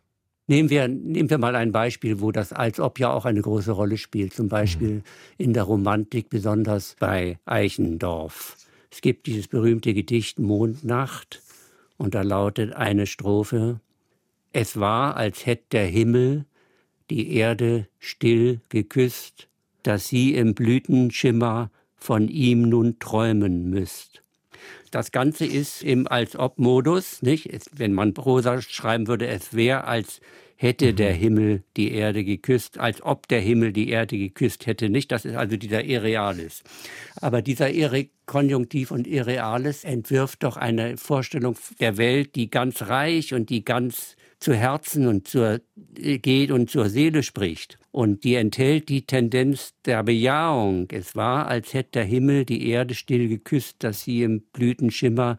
Nehmen 0.50 0.72
wir, 0.72 0.88
nehmen 0.88 1.30
wir 1.30 1.38
mal 1.38 1.56
ein 1.56 1.72
Beispiel, 1.72 2.22
wo 2.22 2.32
das 2.32 2.54
als 2.54 2.80
ob 2.80 2.98
ja 2.98 3.14
auch 3.14 3.26
eine 3.26 3.40
große 3.40 3.72
Rolle 3.72 3.98
spielt. 3.98 4.34
Zum 4.34 4.50
Beispiel 4.50 4.90
mhm. 4.90 5.04
in 5.38 5.54
der 5.54 5.62
Romantik, 5.62 6.32
besonders 6.32 6.96
bei 7.00 7.38
Eichendorff. 7.46 8.58
Es 8.92 9.02
gibt 9.02 9.28
dieses 9.28 9.48
berühmte 9.48 9.94
Gedicht 9.94 10.40
Mondnacht 10.40 11.44
und 11.98 12.16
da 12.16 12.24
lautet 12.24 12.74
eine 12.74 13.06
Strophe, 13.06 13.80
es 14.52 14.80
war, 14.80 15.16
als 15.18 15.46
hätte 15.46 15.66
der 15.74 15.86
Himmel 15.86 16.46
die 17.12 17.36
Erde 17.36 17.88
still 18.00 18.60
geküsst, 18.70 19.50
dass 19.84 20.08
sie 20.08 20.34
im 20.34 20.56
Blütenschimmer 20.56 21.70
von 21.96 22.28
ihm 22.28 22.64
nun 22.64 22.98
träumen 22.98 23.70
müsst. 23.70 24.24
Das 24.92 25.12
Ganze 25.12 25.46
ist 25.46 25.84
im 25.84 26.08
Als-Ob-Modus, 26.08 27.22
nicht? 27.22 27.50
Wenn 27.74 27.94
man 27.94 28.14
Prosa 28.14 28.62
schreiben 28.62 29.08
würde, 29.08 29.28
es 29.28 29.54
wäre, 29.54 29.84
als 29.84 30.20
hätte 30.62 30.92
mhm. 30.92 30.96
der 30.98 31.14
Himmel 31.14 31.64
die 31.78 31.94
Erde 31.94 32.26
geküsst, 32.26 32.78
als 32.78 33.02
ob 33.02 33.30
der 33.30 33.40
Himmel 33.40 33.72
die 33.72 33.90
Erde 33.90 34.18
geküsst 34.18 34.68
hätte, 34.68 34.90
nicht? 34.90 35.10
Das 35.10 35.24
ist 35.24 35.36
also 35.36 35.56
dieser 35.56 35.86
Irrealis. 35.86 36.64
Aber 37.16 37.42
dieser 37.42 37.72
Irre 37.72 38.10
Konjunktiv 38.26 38.92
und 38.92 39.08
Irrealis 39.08 39.86
entwirft 39.86 40.44
doch 40.44 40.58
eine 40.58 40.98
Vorstellung 40.98 41.56
der 41.80 41.98
Welt, 41.98 42.36
die 42.36 42.50
ganz 42.50 42.84
reich 42.84 43.34
und 43.34 43.50
die 43.50 43.64
ganz 43.64 44.18
zu 44.42 44.54
Herzen 44.54 45.08
und 45.08 45.30
zur, 45.30 45.62
geht 45.96 46.52
und 46.52 46.70
zur 46.70 46.90
Seele 46.90 47.24
spricht. 47.24 47.80
Und 47.92 48.26
die 48.26 48.36
enthält 48.36 48.90
die 48.90 49.06
Tendenz 49.06 49.74
der 49.86 50.04
Bejahung. 50.04 50.90
Es 50.92 51.16
war, 51.16 51.48
als 51.48 51.74
hätte 51.74 51.92
der 51.94 52.04
Himmel 52.04 52.44
die 52.44 52.68
Erde 52.68 52.96
still 52.96 53.30
geküsst, 53.30 53.78
dass 53.80 54.02
sie 54.02 54.24
im 54.24 54.42
Blütenschimmer 54.42 55.38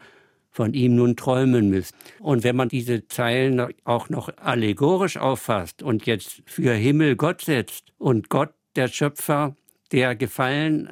von 0.61 0.75
ihm 0.75 0.95
nun 0.95 1.17
träumen 1.17 1.71
müsst. 1.71 1.95
Und 2.19 2.45
wenn 2.45 2.55
man 2.55 2.69
diese 2.69 3.09
Zeilen 3.09 3.67
auch 3.85 4.11
noch 4.11 4.29
allegorisch 4.37 5.17
auffasst 5.17 5.83
und 5.83 6.05
jetzt 6.05 6.43
für 6.45 6.75
Himmel 6.75 7.17
Gott 7.17 7.41
setzt 7.41 7.95
und 7.97 8.29
Gott, 8.29 8.51
der 8.77 8.89
Schöpfer, 8.89 9.57
der 9.91 10.15
Gefallen 10.17 10.91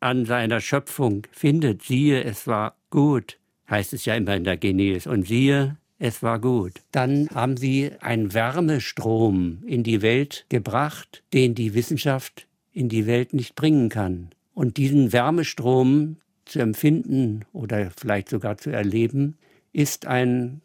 an 0.00 0.24
seiner 0.24 0.60
Schöpfung 0.60 1.24
findet, 1.30 1.84
siehe, 1.84 2.24
es 2.24 2.48
war 2.48 2.74
gut, 2.90 3.38
heißt 3.70 3.92
es 3.92 4.06
ja 4.06 4.16
immer 4.16 4.34
in 4.34 4.42
der 4.42 4.56
Genes, 4.56 5.06
und 5.06 5.28
siehe, 5.28 5.76
es 6.00 6.24
war 6.24 6.40
gut. 6.40 6.72
Dann 6.90 7.28
haben 7.32 7.56
sie 7.56 7.92
einen 8.00 8.34
Wärmestrom 8.34 9.62
in 9.64 9.84
die 9.84 10.02
Welt 10.02 10.46
gebracht, 10.48 11.22
den 11.32 11.54
die 11.54 11.74
Wissenschaft 11.74 12.48
in 12.72 12.88
die 12.88 13.06
Welt 13.06 13.34
nicht 13.34 13.54
bringen 13.54 13.88
kann. 13.88 14.30
Und 14.52 14.78
diesen 14.78 15.12
Wärmestrom 15.12 16.16
zu 16.46 16.60
empfinden 16.60 17.44
oder 17.52 17.90
vielleicht 17.96 18.28
sogar 18.28 18.56
zu 18.56 18.70
erleben, 18.70 19.36
ist 19.72 20.06
ein, 20.06 20.62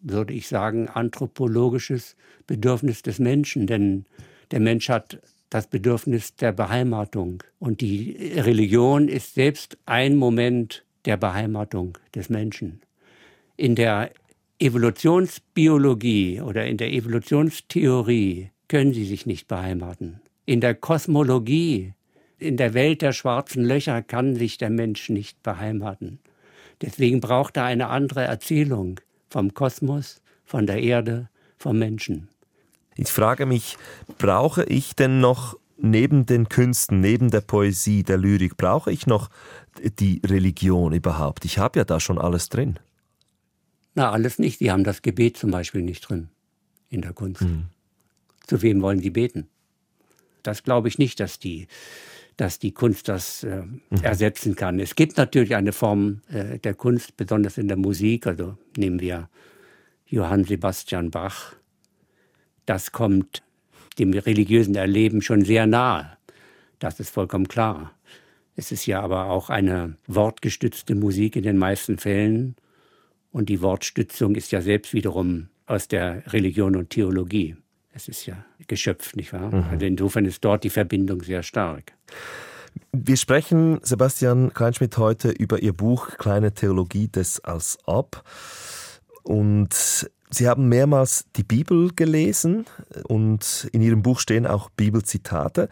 würde 0.00 0.32
ich 0.34 0.48
sagen, 0.48 0.88
anthropologisches 0.88 2.16
Bedürfnis 2.46 3.02
des 3.02 3.18
Menschen. 3.18 3.66
Denn 3.66 4.06
der 4.50 4.60
Mensch 4.60 4.88
hat 4.88 5.20
das 5.50 5.66
Bedürfnis 5.66 6.36
der 6.36 6.52
Beheimatung. 6.52 7.42
Und 7.58 7.80
die 7.80 8.32
Religion 8.36 9.08
ist 9.08 9.34
selbst 9.34 9.78
ein 9.86 10.16
Moment 10.16 10.84
der 11.04 11.16
Beheimatung 11.16 11.98
des 12.14 12.30
Menschen. 12.30 12.80
In 13.56 13.74
der 13.74 14.10
Evolutionsbiologie 14.58 16.40
oder 16.40 16.66
in 16.66 16.76
der 16.76 16.92
Evolutionstheorie 16.92 18.50
können 18.68 18.92
sie 18.92 19.04
sich 19.04 19.26
nicht 19.26 19.48
beheimaten. 19.48 20.20
In 20.46 20.60
der 20.60 20.74
Kosmologie, 20.74 21.94
in 22.40 22.56
der 22.56 22.74
Welt 22.74 23.02
der 23.02 23.12
schwarzen 23.12 23.64
Löcher 23.64 24.02
kann 24.02 24.34
sich 24.34 24.58
der 24.58 24.70
Mensch 24.70 25.08
nicht 25.08 25.42
beheimaten. 25.42 26.18
Deswegen 26.80 27.20
braucht 27.20 27.56
er 27.56 27.64
eine 27.64 27.88
andere 27.88 28.22
Erzählung 28.22 29.00
vom 29.28 29.54
Kosmos, 29.54 30.20
von 30.44 30.66
der 30.66 30.82
Erde, 30.82 31.28
vom 31.58 31.78
Menschen. 31.78 32.28
Ich 32.96 33.08
frage 33.08 33.46
mich, 33.46 33.76
brauche 34.18 34.64
ich 34.64 34.96
denn 34.96 35.20
noch 35.20 35.56
neben 35.76 36.26
den 36.26 36.48
Künsten, 36.48 37.00
neben 37.00 37.30
der 37.30 37.40
Poesie, 37.40 38.02
der 38.02 38.18
Lyrik, 38.18 38.56
brauche 38.56 38.90
ich 38.90 39.06
noch 39.06 39.30
die 39.98 40.20
Religion 40.26 40.92
überhaupt? 40.92 41.44
Ich 41.44 41.58
habe 41.58 41.78
ja 41.78 41.84
da 41.84 42.00
schon 42.00 42.18
alles 42.18 42.48
drin. 42.48 42.78
Na, 43.94 44.10
alles 44.10 44.38
nicht. 44.38 44.60
Die 44.60 44.70
haben 44.70 44.84
das 44.84 45.02
Gebet 45.02 45.36
zum 45.36 45.50
Beispiel 45.50 45.82
nicht 45.82 46.08
drin 46.08 46.28
in 46.88 47.02
der 47.02 47.12
Kunst. 47.12 47.42
Mhm. 47.42 47.66
Zu 48.46 48.62
wem 48.62 48.82
wollen 48.82 49.00
sie 49.00 49.10
beten? 49.10 49.48
Das 50.42 50.62
glaube 50.62 50.88
ich 50.88 50.98
nicht, 50.98 51.20
dass 51.20 51.38
die, 51.38 51.68
dass 52.40 52.58
die 52.58 52.72
Kunst 52.72 53.08
das 53.08 53.44
äh, 53.44 53.62
mhm. 53.62 53.78
ersetzen 54.02 54.56
kann. 54.56 54.80
Es 54.80 54.94
gibt 54.94 55.18
natürlich 55.18 55.54
eine 55.54 55.72
Form 55.72 56.22
äh, 56.32 56.58
der 56.58 56.72
Kunst, 56.72 57.18
besonders 57.18 57.58
in 57.58 57.68
der 57.68 57.76
Musik. 57.76 58.26
Also 58.26 58.56
nehmen 58.78 58.98
wir 58.98 59.28
Johann 60.06 60.44
Sebastian 60.44 61.10
Bach. 61.10 61.54
Das 62.64 62.92
kommt 62.92 63.42
dem 63.98 64.14
religiösen 64.14 64.74
Erleben 64.74 65.20
schon 65.20 65.44
sehr 65.44 65.66
nahe. 65.66 66.16
Das 66.78 66.98
ist 66.98 67.10
vollkommen 67.10 67.46
klar. 67.46 67.92
Es 68.56 68.72
ist 68.72 68.86
ja 68.86 69.02
aber 69.02 69.26
auch 69.26 69.50
eine 69.50 69.98
wortgestützte 70.06 70.94
Musik 70.94 71.36
in 71.36 71.42
den 71.42 71.58
meisten 71.58 71.98
Fällen. 71.98 72.56
Und 73.32 73.50
die 73.50 73.60
Wortstützung 73.60 74.34
ist 74.34 74.50
ja 74.50 74.62
selbst 74.62 74.94
wiederum 74.94 75.48
aus 75.66 75.88
der 75.88 76.32
Religion 76.32 76.74
und 76.74 76.88
Theologie. 76.88 77.56
Es 77.92 78.08
ist 78.08 78.26
ja 78.26 78.44
geschöpft, 78.68 79.16
nicht 79.16 79.32
wahr? 79.32 79.54
Mhm. 79.54 79.64
Also 79.70 79.86
insofern 79.86 80.24
ist 80.24 80.44
dort 80.44 80.64
die 80.64 80.70
Verbindung 80.70 81.22
sehr 81.22 81.42
stark. 81.42 81.92
Wir 82.92 83.16
sprechen, 83.16 83.80
Sebastian 83.82 84.52
Kleinschmidt, 84.54 84.96
heute 84.96 85.30
über 85.30 85.60
Ihr 85.60 85.72
Buch 85.72 86.16
Kleine 86.18 86.52
Theologie 86.52 87.08
des 87.08 87.40
Als 87.40 87.78
Ob. 87.84 88.22
Und 89.22 90.08
Sie 90.32 90.48
haben 90.48 90.68
mehrmals 90.68 91.26
die 91.34 91.42
Bibel 91.42 91.90
gelesen 91.94 92.64
und 93.08 93.68
in 93.72 93.82
Ihrem 93.82 94.02
Buch 94.02 94.20
stehen 94.20 94.46
auch 94.46 94.70
Bibelzitate. 94.70 95.68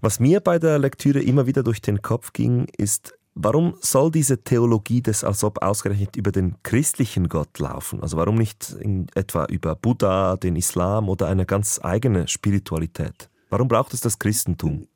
Was 0.00 0.18
mir 0.18 0.40
bei 0.40 0.58
der 0.58 0.80
Lektüre 0.80 1.20
immer 1.20 1.46
wieder 1.46 1.62
durch 1.62 1.80
den 1.80 2.02
Kopf 2.02 2.32
ging, 2.32 2.66
ist, 2.76 3.14
Warum 3.34 3.74
soll 3.80 4.10
diese 4.10 4.42
Theologie 4.42 5.02
des 5.02 5.22
als 5.22 5.44
ob 5.44 5.62
ausgerechnet 5.62 6.16
über 6.16 6.32
den 6.32 6.56
christlichen 6.62 7.28
Gott 7.28 7.58
laufen? 7.58 8.02
Also 8.02 8.16
warum 8.16 8.34
nicht 8.34 8.76
etwa 9.14 9.44
über 9.46 9.76
Buddha, 9.76 10.36
den 10.36 10.56
Islam 10.56 11.08
oder 11.08 11.28
eine 11.28 11.46
ganz 11.46 11.80
eigene 11.82 12.26
Spiritualität? 12.26 13.30
Warum 13.48 13.68
braucht 13.68 13.94
es 13.94 14.00
das 14.00 14.18
Christentum? 14.18 14.86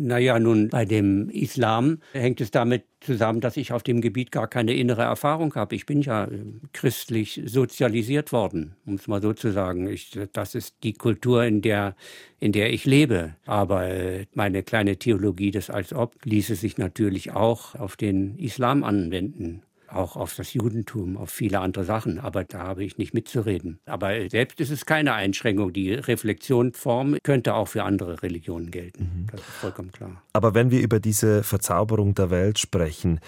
Naja, 0.00 0.38
nun, 0.38 0.68
bei 0.68 0.84
dem 0.84 1.28
Islam 1.30 1.98
hängt 2.12 2.40
es 2.40 2.50
damit 2.50 2.84
zusammen, 3.00 3.40
dass 3.40 3.56
ich 3.56 3.72
auf 3.72 3.82
dem 3.82 4.00
Gebiet 4.00 4.32
gar 4.32 4.48
keine 4.48 4.74
innere 4.74 5.02
Erfahrung 5.02 5.54
habe. 5.54 5.74
Ich 5.74 5.86
bin 5.86 6.00
ja 6.00 6.24
äh, 6.24 6.30
christlich 6.72 7.42
sozialisiert 7.44 8.32
worden, 8.32 8.76
um 8.86 8.94
es 8.94 9.08
mal 9.08 9.20
so 9.20 9.32
zu 9.32 9.52
sagen. 9.52 9.88
Ich, 9.88 10.18
das 10.32 10.54
ist 10.54 10.76
die 10.82 10.94
Kultur, 10.94 11.44
in 11.44 11.60
der, 11.60 11.96
in 12.40 12.52
der 12.52 12.72
ich 12.72 12.84
lebe. 12.84 13.34
Aber 13.46 13.86
äh, 13.86 14.26
meine 14.34 14.62
kleine 14.62 14.96
Theologie 14.96 15.50
des 15.50 15.70
Als 15.70 15.92
ob 15.92 16.14
ließe 16.24 16.54
sich 16.54 16.78
natürlich 16.78 17.32
auch 17.32 17.74
auf 17.74 17.96
den 17.96 18.38
Islam 18.38 18.84
anwenden 18.84 19.62
auch 19.94 20.16
auf 20.16 20.34
das 20.34 20.52
Judentum, 20.54 21.16
auf 21.16 21.30
viele 21.30 21.60
andere 21.60 21.84
Sachen, 21.84 22.18
aber 22.18 22.44
da 22.44 22.60
habe 22.60 22.84
ich 22.84 22.98
nicht 22.98 23.14
mitzureden. 23.14 23.78
Aber 23.86 24.28
selbst 24.28 24.60
ist 24.60 24.70
es 24.70 24.86
keine 24.86 25.14
Einschränkung. 25.14 25.72
Die 25.72 25.94
Reflexionsform 25.94 27.18
könnte 27.22 27.54
auch 27.54 27.68
für 27.68 27.84
andere 27.84 28.22
Religionen 28.22 28.70
gelten. 28.70 29.04
Mhm. 29.04 29.26
Das 29.30 29.40
ist 29.40 29.48
vollkommen 29.48 29.92
klar. 29.92 30.22
Aber 30.32 30.54
wenn 30.54 30.70
wir 30.70 30.80
über 30.80 31.00
diese 31.00 31.42
Verzauberung 31.42 32.14
der 32.14 32.30
Welt 32.30 32.58
sprechen, 32.58 33.20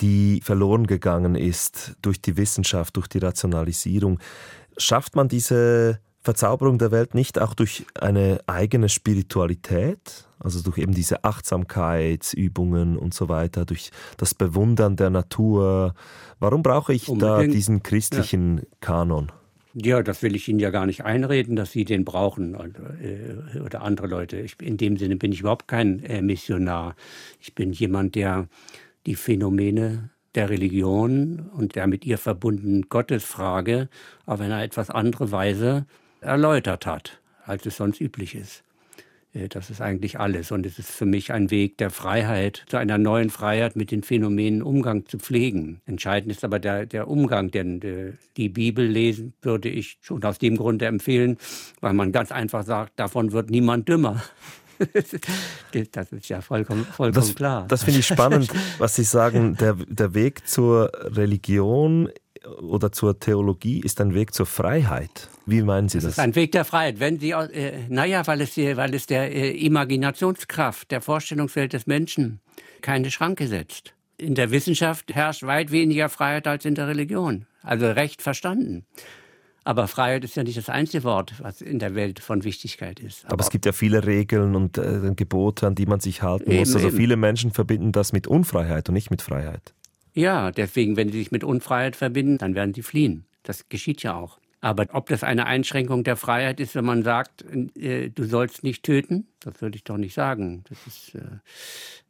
die 0.00 0.40
verloren 0.42 0.86
gegangen 0.86 1.34
ist 1.34 1.96
durch 2.02 2.20
die 2.20 2.36
Wissenschaft, 2.36 2.96
durch 2.96 3.08
die 3.08 3.18
Rationalisierung, 3.18 4.18
schafft 4.76 5.16
man 5.16 5.28
diese 5.28 6.00
Verzauberung 6.22 6.78
der 6.78 6.90
Welt 6.90 7.14
nicht 7.14 7.40
auch 7.40 7.54
durch 7.54 7.84
eine 8.00 8.40
eigene 8.46 8.88
Spiritualität? 8.88 10.26
Also 10.38 10.60
durch 10.60 10.78
eben 10.78 10.92
diese 10.92 11.22
Achtsamkeitsübungen 11.22 12.96
und 12.96 13.14
so 13.14 13.28
weiter, 13.28 13.64
durch 13.64 13.90
das 14.16 14.34
Bewundern 14.34 14.96
der 14.96 15.10
Natur. 15.10 15.94
Warum 16.40 16.62
brauche 16.62 16.92
ich 16.92 17.08
Unbedingt. 17.08 17.50
da 17.50 17.54
diesen 17.54 17.82
christlichen 17.82 18.58
ja. 18.58 18.64
Kanon? 18.80 19.30
Ja, 19.74 20.02
das 20.02 20.22
will 20.22 20.36
ich 20.36 20.48
Ihnen 20.48 20.58
ja 20.58 20.70
gar 20.70 20.84
nicht 20.84 21.04
einreden, 21.04 21.56
dass 21.56 21.72
Sie 21.72 21.84
den 21.84 22.04
brauchen 22.04 22.54
äh, 22.54 23.58
oder 23.60 23.82
andere 23.82 24.06
Leute. 24.06 24.38
Ich, 24.38 24.60
in 24.60 24.76
dem 24.76 24.96
Sinne 24.96 25.16
bin 25.16 25.32
ich 25.32 25.40
überhaupt 25.40 25.66
kein 25.66 26.02
äh, 26.04 26.20
Missionar. 26.20 26.94
Ich 27.40 27.54
bin 27.54 27.72
jemand, 27.72 28.14
der 28.14 28.48
die 29.06 29.14
Phänomene 29.14 30.10
der 30.34 30.50
Religion 30.50 31.50
und 31.54 31.74
der 31.74 31.86
mit 31.86 32.04
ihr 32.04 32.18
verbundenen 32.18 32.88
Gottesfrage 32.88 33.88
auf 34.26 34.40
eine 34.40 34.62
etwas 34.62 34.90
andere 34.90 35.30
Weise 35.30 35.86
erläutert 36.22 36.86
hat, 36.86 37.20
als 37.44 37.66
es 37.66 37.76
sonst 37.76 38.00
üblich 38.00 38.34
ist. 38.34 38.62
Äh, 39.34 39.48
das 39.48 39.70
ist 39.70 39.80
eigentlich 39.80 40.18
alles. 40.18 40.50
Und 40.50 40.66
es 40.66 40.78
ist 40.78 40.90
für 40.90 41.06
mich 41.06 41.32
ein 41.32 41.50
Weg 41.50 41.78
der 41.78 41.90
Freiheit, 41.90 42.64
zu 42.66 42.76
einer 42.76 42.98
neuen 42.98 43.30
Freiheit 43.30 43.76
mit 43.76 43.90
den 43.90 44.02
Phänomenen 44.02 44.62
Umgang 44.62 45.06
zu 45.06 45.18
pflegen. 45.18 45.80
Entscheidend 45.86 46.32
ist 46.32 46.44
aber 46.44 46.58
der, 46.58 46.86
der 46.86 47.08
Umgang, 47.08 47.50
denn 47.50 47.82
äh, 47.82 48.12
die 48.36 48.48
Bibel 48.48 48.86
lesen 48.86 49.34
würde 49.42 49.68
ich 49.68 49.98
schon 50.00 50.22
aus 50.24 50.38
dem 50.38 50.56
Grunde 50.56 50.86
empfehlen, 50.86 51.38
weil 51.80 51.92
man 51.92 52.12
ganz 52.12 52.32
einfach 52.32 52.64
sagt, 52.64 52.98
davon 52.98 53.32
wird 53.32 53.50
niemand 53.50 53.88
dümmer. 53.88 54.22
das 55.92 56.12
ist 56.12 56.28
ja 56.28 56.40
vollkommen, 56.40 56.84
vollkommen 56.84 57.26
das, 57.26 57.34
klar. 57.34 57.66
Das 57.68 57.84
finde 57.84 58.00
ich 58.00 58.06
spannend, 58.06 58.50
was 58.78 58.96
Sie 58.96 59.04
sagen. 59.04 59.56
Der, 59.56 59.74
der 59.74 60.14
Weg 60.14 60.48
zur 60.48 60.90
Religion 60.94 62.08
oder 62.60 62.92
zur 62.92 63.18
Theologie 63.18 63.80
ist 63.80 64.00
ein 64.00 64.14
Weg 64.14 64.34
zur 64.34 64.46
Freiheit. 64.46 65.28
Wie 65.46 65.62
meinen 65.62 65.88
Sie 65.88 65.98
das? 65.98 66.04
Das 66.04 66.12
ist 66.14 66.18
ein 66.18 66.34
Weg 66.34 66.52
der 66.52 66.64
Freiheit. 66.64 67.00
Wenn 67.00 67.18
Sie, 67.18 67.30
äh, 67.30 67.78
naja, 67.88 68.26
weil 68.26 68.40
es, 68.40 68.56
weil 68.56 68.94
es 68.94 69.06
der 69.06 69.32
äh, 69.32 69.50
Imaginationskraft, 69.64 70.90
der 70.90 71.00
Vorstellungswelt 71.00 71.72
des 71.72 71.86
Menschen 71.86 72.40
keine 72.80 73.10
Schranke 73.10 73.46
setzt. 73.46 73.94
In 74.18 74.34
der 74.34 74.50
Wissenschaft 74.50 75.14
herrscht 75.14 75.42
weit 75.44 75.70
weniger 75.72 76.08
Freiheit 76.08 76.46
als 76.46 76.64
in 76.64 76.74
der 76.74 76.88
Religion. 76.88 77.46
Also 77.62 77.86
recht 77.90 78.22
verstanden. 78.22 78.84
Aber 79.64 79.86
Freiheit 79.86 80.24
ist 80.24 80.34
ja 80.34 80.42
nicht 80.42 80.58
das 80.58 80.68
einzige 80.68 81.04
Wort, 81.04 81.34
was 81.38 81.60
in 81.60 81.78
der 81.78 81.94
Welt 81.94 82.18
von 82.18 82.42
Wichtigkeit 82.42 82.98
ist. 82.98 83.24
Aber, 83.24 83.34
Aber 83.34 83.44
es 83.44 83.50
gibt 83.50 83.64
ja 83.64 83.72
viele 83.72 84.04
Regeln 84.06 84.56
und 84.56 84.76
äh, 84.76 85.12
Gebote, 85.14 85.68
an 85.68 85.76
die 85.76 85.86
man 85.86 86.00
sich 86.00 86.22
halten 86.22 86.50
eben, 86.50 86.60
muss. 86.60 86.74
Also 86.74 86.88
eben. 86.88 86.96
viele 86.96 87.16
Menschen 87.16 87.52
verbinden 87.52 87.92
das 87.92 88.12
mit 88.12 88.26
Unfreiheit 88.26 88.88
und 88.88 88.94
nicht 88.94 89.10
mit 89.10 89.22
Freiheit. 89.22 89.72
Ja, 90.14 90.50
deswegen, 90.50 90.96
wenn 90.96 91.10
sie 91.10 91.18
sich 91.18 91.32
mit 91.32 91.44
Unfreiheit 91.44 91.96
verbinden, 91.96 92.38
dann 92.38 92.54
werden 92.54 92.74
sie 92.74 92.82
fliehen. 92.82 93.24
Das 93.42 93.68
geschieht 93.68 94.02
ja 94.02 94.14
auch. 94.14 94.38
Aber 94.64 94.86
ob 94.92 95.08
das 95.08 95.24
eine 95.24 95.46
Einschränkung 95.46 96.04
der 96.04 96.16
Freiheit 96.16 96.60
ist, 96.60 96.76
wenn 96.76 96.84
man 96.84 97.02
sagt, 97.02 97.44
äh, 97.76 98.10
du 98.10 98.24
sollst 98.24 98.62
nicht 98.62 98.84
töten, 98.84 99.26
das 99.40 99.60
würde 99.60 99.74
ich 99.74 99.82
doch 99.82 99.96
nicht 99.96 100.14
sagen. 100.14 100.62
Das 100.68 100.86
ist, 100.86 101.14
äh, 101.16 101.38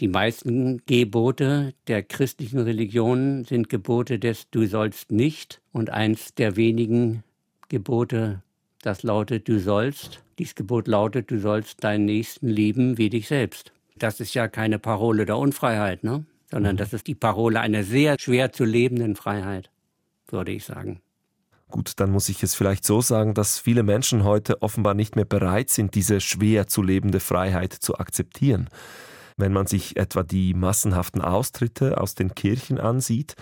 die 0.02 0.08
meisten 0.08 0.82
Gebote 0.84 1.72
der 1.86 2.02
christlichen 2.02 2.58
Religionen 2.58 3.44
sind 3.44 3.70
Gebote 3.70 4.18
des 4.18 4.50
Du 4.50 4.66
sollst 4.66 5.10
nicht. 5.10 5.62
Und 5.72 5.88
eins 5.88 6.34
der 6.34 6.56
wenigen 6.56 7.24
Gebote, 7.70 8.42
das 8.82 9.02
lautet 9.02 9.48
Du 9.48 9.58
sollst. 9.58 10.22
Dies 10.38 10.54
Gebot 10.54 10.88
lautet, 10.88 11.30
du 11.30 11.38
sollst 11.38 11.82
deinen 11.82 12.04
Nächsten 12.04 12.48
lieben 12.48 12.98
wie 12.98 13.08
dich 13.08 13.28
selbst. 13.28 13.72
Das 13.96 14.20
ist 14.20 14.34
ja 14.34 14.46
keine 14.48 14.78
Parole 14.78 15.24
der 15.24 15.38
Unfreiheit, 15.38 16.04
ne? 16.04 16.26
Sondern 16.52 16.74
mhm. 16.74 16.78
das 16.78 16.92
ist 16.92 17.06
die 17.06 17.14
Parole 17.14 17.60
einer 17.60 17.82
sehr 17.82 18.16
schwer 18.20 18.52
zu 18.52 18.64
lebenden 18.64 19.16
Freiheit, 19.16 19.70
würde 20.28 20.52
ich 20.52 20.64
sagen. 20.66 21.00
Gut, 21.70 21.92
dann 21.96 22.10
muss 22.10 22.28
ich 22.28 22.42
es 22.42 22.54
vielleicht 22.54 22.84
so 22.84 23.00
sagen, 23.00 23.32
dass 23.32 23.58
viele 23.58 23.82
Menschen 23.82 24.22
heute 24.22 24.60
offenbar 24.60 24.92
nicht 24.92 25.16
mehr 25.16 25.24
bereit 25.24 25.70
sind, 25.70 25.94
diese 25.94 26.20
schwer 26.20 26.66
zu 26.66 26.82
lebende 26.82 27.20
Freiheit 27.20 27.72
zu 27.72 27.96
akzeptieren. 27.96 28.68
Wenn 29.38 29.54
man 29.54 29.66
sich 29.66 29.96
etwa 29.96 30.22
die 30.22 30.52
massenhaften 30.52 31.22
Austritte 31.22 31.98
aus 31.98 32.14
den 32.14 32.34
Kirchen 32.34 32.78
ansieht, 32.78 33.34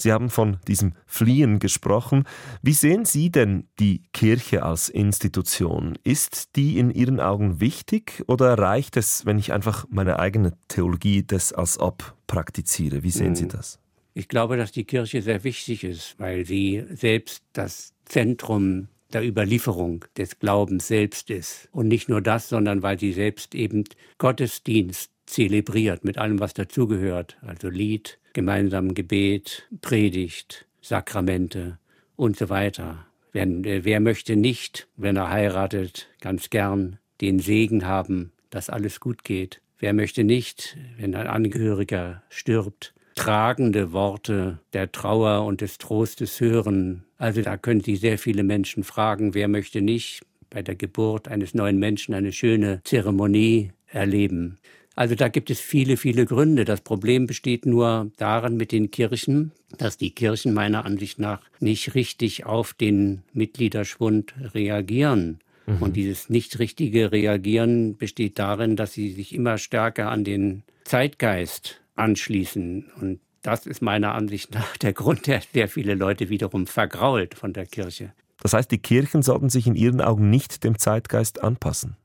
Sie 0.00 0.12
haben 0.12 0.30
von 0.30 0.58
diesem 0.66 0.94
Fliehen 1.06 1.58
gesprochen. 1.58 2.24
Wie 2.62 2.72
sehen 2.72 3.04
Sie 3.04 3.30
denn 3.30 3.68
die 3.78 4.02
Kirche 4.12 4.62
als 4.62 4.88
Institution? 4.88 5.98
Ist 6.04 6.56
die 6.56 6.78
in 6.78 6.90
Ihren 6.90 7.20
Augen 7.20 7.60
wichtig 7.60 8.24
oder 8.26 8.58
reicht 8.58 8.96
es, 8.96 9.26
wenn 9.26 9.38
ich 9.38 9.52
einfach 9.52 9.86
meine 9.90 10.18
eigene 10.18 10.52
Theologie 10.68 11.22
des 11.22 11.52
als 11.52 11.78
ob 11.78 12.14
praktiziere? 12.26 13.02
Wie 13.02 13.10
sehen 13.10 13.34
Sie 13.34 13.44
hm. 13.44 13.50
das? 13.50 13.78
Ich 14.12 14.28
glaube, 14.28 14.56
dass 14.56 14.72
die 14.72 14.84
Kirche 14.84 15.22
sehr 15.22 15.44
wichtig 15.44 15.84
ist, 15.84 16.18
weil 16.18 16.44
sie 16.44 16.84
selbst 16.90 17.44
das 17.52 17.94
Zentrum 18.04 18.88
der 19.12 19.26
Überlieferung 19.26 20.04
des 20.16 20.38
Glaubens 20.38 20.88
selbst 20.88 21.30
ist. 21.30 21.68
Und 21.72 21.88
nicht 21.88 22.08
nur 22.08 22.20
das, 22.20 22.48
sondern 22.48 22.82
weil 22.82 22.98
sie 22.98 23.12
selbst 23.12 23.54
eben 23.54 23.84
Gottesdienst 24.18 25.10
zelebriert 25.26 26.04
mit 26.04 26.18
allem, 26.18 26.40
was 26.40 26.54
dazugehört. 26.54 27.36
Also 27.42 27.68
Lied, 27.68 28.18
gemeinsamen 28.32 28.94
Gebet, 28.94 29.68
Predigt, 29.80 30.66
Sakramente 30.80 31.78
und 32.16 32.36
so 32.36 32.48
weiter. 32.48 33.06
Wer, 33.32 33.46
äh, 33.46 33.84
wer 33.84 34.00
möchte 34.00 34.36
nicht, 34.36 34.88
wenn 34.96 35.16
er 35.16 35.30
heiratet, 35.30 36.08
ganz 36.20 36.50
gern 36.50 36.98
den 37.20 37.38
Segen 37.38 37.86
haben, 37.86 38.32
dass 38.50 38.70
alles 38.70 39.00
gut 39.00 39.24
geht? 39.24 39.60
Wer 39.78 39.94
möchte 39.94 40.24
nicht, 40.24 40.76
wenn 40.98 41.14
ein 41.14 41.26
Angehöriger 41.26 42.22
stirbt, 42.28 42.92
tragende 43.20 43.92
Worte 43.92 44.60
der 44.72 44.92
Trauer 44.92 45.44
und 45.44 45.60
des 45.60 45.76
Trostes 45.76 46.40
hören? 46.40 47.04
Also 47.18 47.42
da 47.42 47.58
können 47.58 47.82
Sie 47.82 47.96
sehr 47.96 48.16
viele 48.16 48.42
Menschen 48.42 48.82
fragen, 48.82 49.34
wer 49.34 49.46
möchte 49.46 49.82
nicht 49.82 50.22
bei 50.48 50.62
der 50.62 50.74
Geburt 50.74 51.28
eines 51.28 51.52
neuen 51.52 51.78
Menschen 51.78 52.14
eine 52.14 52.32
schöne 52.32 52.80
Zeremonie 52.84 53.72
erleben? 53.88 54.56
Also 54.96 55.14
da 55.16 55.28
gibt 55.28 55.50
es 55.50 55.60
viele, 55.60 55.98
viele 55.98 56.24
Gründe. 56.24 56.64
Das 56.64 56.80
Problem 56.80 57.26
besteht 57.26 57.66
nur 57.66 58.10
darin 58.16 58.56
mit 58.56 58.72
den 58.72 58.90
Kirchen, 58.90 59.52
dass 59.76 59.98
die 59.98 60.10
Kirchen 60.12 60.54
meiner 60.54 60.86
Ansicht 60.86 61.18
nach 61.18 61.42
nicht 61.60 61.94
richtig 61.94 62.46
auf 62.46 62.72
den 62.72 63.22
Mitgliederschwund 63.34 64.32
reagieren. 64.54 65.40
Mhm. 65.66 65.82
Und 65.82 65.96
dieses 65.96 66.30
nicht 66.30 66.58
richtige 66.58 67.12
Reagieren 67.12 67.98
besteht 67.98 68.38
darin, 68.38 68.76
dass 68.76 68.94
sie 68.94 69.12
sich 69.12 69.34
immer 69.34 69.58
stärker 69.58 70.10
an 70.10 70.24
den 70.24 70.62
Zeitgeist 70.84 71.79
anschließen. 72.00 72.90
Und 73.00 73.20
das 73.42 73.66
ist 73.66 73.82
meiner 73.82 74.14
Ansicht 74.14 74.52
nach 74.54 74.76
der 74.76 74.92
Grund, 74.92 75.26
der 75.26 75.42
sehr 75.52 75.68
viele 75.68 75.94
Leute 75.94 76.28
wiederum 76.28 76.66
vergrault 76.66 77.34
von 77.34 77.52
der 77.52 77.66
Kirche. 77.66 78.12
Das 78.42 78.54
heißt, 78.54 78.70
die 78.70 78.78
Kirchen 78.78 79.22
sollten 79.22 79.50
sich 79.50 79.66
in 79.66 79.74
Ihren 79.74 80.00
Augen 80.00 80.30
nicht 80.30 80.64
dem 80.64 80.78
Zeitgeist 80.78 81.42
anpassen. 81.42 81.96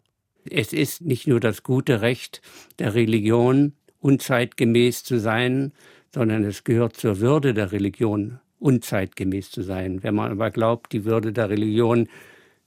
Es 0.49 0.73
ist 0.73 1.01
nicht 1.01 1.27
nur 1.27 1.39
das 1.39 1.63
gute 1.63 2.01
Recht 2.01 2.41
der 2.77 2.93
Religion, 2.93 3.73
unzeitgemäß 3.99 5.03
zu 5.03 5.19
sein, 5.19 5.71
sondern 6.13 6.43
es 6.43 6.63
gehört 6.63 6.95
zur 6.95 7.19
Würde 7.19 7.53
der 7.53 7.71
Religion, 7.71 8.39
unzeitgemäß 8.60 9.49
zu 9.49 9.63
sein. 9.63 10.03
Wenn 10.03 10.15
man 10.15 10.31
aber 10.31 10.51
glaubt, 10.51 10.93
die 10.93 11.05
Würde 11.05 11.34
der 11.34 11.49
Religion 11.49 12.08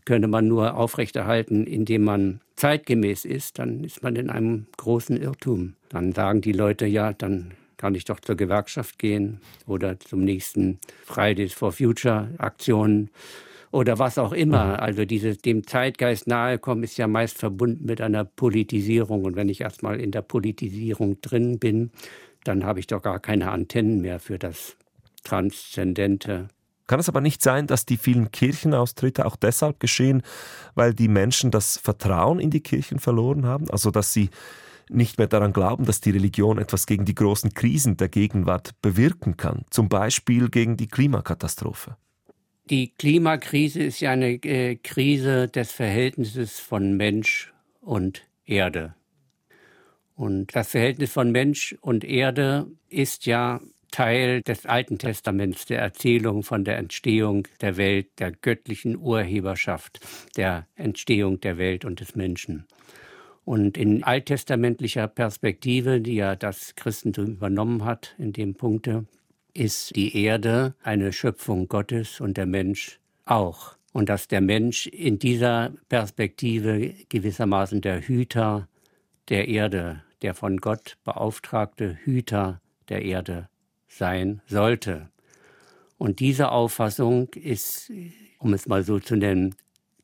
könne 0.09 0.27
man 0.27 0.49
nur 0.49 0.75
aufrechterhalten, 0.75 1.67
indem 1.67 2.05
man 2.05 2.41
zeitgemäß 2.57 3.27
ist, 3.27 3.59
dann 3.59 3.85
ist 3.85 4.03
man 4.03 4.17
in 4.17 4.31
einem 4.31 4.65
großen 4.79 5.21
Irrtum. 5.21 5.75
Dann 5.91 6.13
sagen 6.13 6.41
die 6.41 6.53
Leute, 6.53 6.87
ja, 6.87 7.13
dann 7.13 7.51
kann 7.77 7.95
ich 7.95 8.07
doch 8.07 8.19
zur 8.19 8.35
Gewerkschaft 8.35 8.99
gehen 8.99 9.43
oder 9.67 10.01
zum 10.01 10.25
nächsten 10.25 10.79
Fridays 11.05 11.53
for 11.53 11.73
Future 11.73 12.31
Aktionen 12.39 13.11
oder 13.71 13.99
was 13.99 14.17
auch 14.17 14.33
immer. 14.33 14.65
Mhm. 14.65 14.81
Also 14.81 15.05
dieses 15.05 15.43
dem 15.43 15.67
Zeitgeist 15.67 16.27
nahekommen 16.27 16.85
ist 16.85 16.97
ja 16.97 17.07
meist 17.07 17.37
verbunden 17.37 17.85
mit 17.85 18.01
einer 18.01 18.25
Politisierung. 18.25 19.27
Und 19.27 19.37
wenn 19.37 19.51
ich 19.51 19.61
erstmal 19.61 20.01
in 20.01 20.11
der 20.11 20.23
Politisierung 20.23 21.21
drin 21.21 21.59
bin, 21.59 21.91
dann 22.45 22.65
habe 22.65 22.81
ich 22.81 22.87
doch 22.87 23.03
gar 23.03 23.21
keine 23.21 23.51
Antennen 23.51 24.01
mehr 24.01 24.21
für 24.21 24.39
das 24.39 24.75
Transzendente. 25.23 26.49
Kann 26.89 26.99
es 26.99 27.09
aber 27.09 27.21
nicht 27.21 27.43
sein, 27.43 27.69
dass 27.69 27.87
die 27.87 27.99
vielen 27.99 28.33
Kirchenaustritte 28.33 29.27
auch 29.27 29.37
deshalb 29.37 29.79
geschehen, 29.79 30.23
weil 30.75 30.95
die 30.95 31.07
Menschen 31.07 31.53
das 31.53 31.77
Vertrauen 31.77 32.41
in 32.41 32.51
die 32.51 32.63
Kirchen 32.63 32.99
verloren 32.99 33.47
haben? 33.47 33.71
Also 33.71 33.93
dass 33.93 34.13
sie 34.13 34.31
nicht 34.91 35.19
mehr 35.19 35.27
daran 35.27 35.53
glauben, 35.53 35.85
dass 35.85 36.01
die 36.01 36.11
Religion 36.11 36.59
etwas 36.59 36.87
gegen 36.87 37.05
die 37.05 37.15
großen 37.15 37.53
Krisen 37.53 37.99
der 37.99 38.09
Gegenwart 38.09 38.71
bewirken 38.83 39.37
kann, 39.37 39.67
zum 39.71 39.89
Beispiel 39.89 40.49
gegen 40.49 40.77
die 40.77 40.89
Klimakatastrophe. 40.89 41.97
Die 42.71 42.95
Klimakrise 42.95 43.83
ist 43.83 44.01
ja 44.01 44.13
eine 44.13 44.33
äh, 44.45 44.77
Krise 44.77 45.49
des 45.49 45.73
Verhältnisses 45.73 46.59
von 46.59 46.97
Mensch 46.97 47.53
und 47.81 48.23
Erde. 48.45 48.95
Und 50.15 50.55
das 50.55 50.69
Verhältnis 50.69 51.13
von 51.13 51.31
Mensch 51.31 51.77
und 51.81 52.03
Erde 52.05 52.67
ist 52.89 53.27
ja 53.27 53.61
Teil 53.91 54.43
des 54.43 54.67
Alten 54.67 54.99
Testaments, 54.99 55.67
der 55.67 55.81
Erzählung 55.81 56.43
von 56.43 56.65
der 56.65 56.79
Entstehung 56.79 57.49
der 57.61 57.77
Welt, 57.77 58.09
der 58.19 58.33
göttlichen 58.33 58.97
Urheberschaft, 58.97 60.01
der 60.37 60.67
Entstehung 60.77 61.41
der 61.41 61.59
Welt 61.59 61.85
und 61.85 62.01
des 62.01 62.15
Menschen. 62.15 62.67
Und 63.45 63.79
in 63.79 64.05
alttestamentlicher 64.05 65.09
Perspektive, 65.09 66.01
die 66.01 66.17
ja 66.17 66.37
das 66.37 66.75
Christentum 66.75 67.27
übernommen 67.27 67.85
hat 67.85 68.15
in 68.19 68.33
dem 68.33 68.55
Punkte, 68.55 69.07
ist 69.55 69.97
die 69.97 70.23
Erde 70.23 70.75
eine 70.83 71.13
Schöpfung 71.13 71.67
Gottes 71.67 72.21
und 72.21 72.37
der 72.37 72.47
Mensch 72.47 73.01
auch. 73.25 73.77
Und 73.93 74.11
dass 74.11 74.29
der 74.29 74.43
Mensch 74.43 74.87
in 74.87 75.19
dieser 75.19 75.73
Perspektive 75.89 76.95
gewissermaßen 77.09 77.81
der 77.81 78.03
Hüter 78.03 78.69
der 79.31 79.49
Erde, 79.49 80.03
der 80.21 80.35
von 80.35 80.59
Gott 80.59 80.99
beauftragte 81.05 81.99
Hüter 82.05 82.61
der 82.91 83.03
Erde 83.03 83.49
sein 83.89 84.41
sollte. 84.47 85.09
Und 85.97 86.21
diese 86.21 86.51
Auffassung 86.53 87.29
ist, 87.35 87.91
um 88.39 88.55
es 88.55 88.69
mal 88.69 88.85
so 88.85 89.01
zu 89.01 89.17
nennen, 89.17 89.55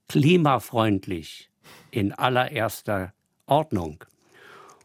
klimafreundlich 0.08 1.50
in 1.90 2.12
allererster 2.12 3.14
Ordnung. 3.46 4.04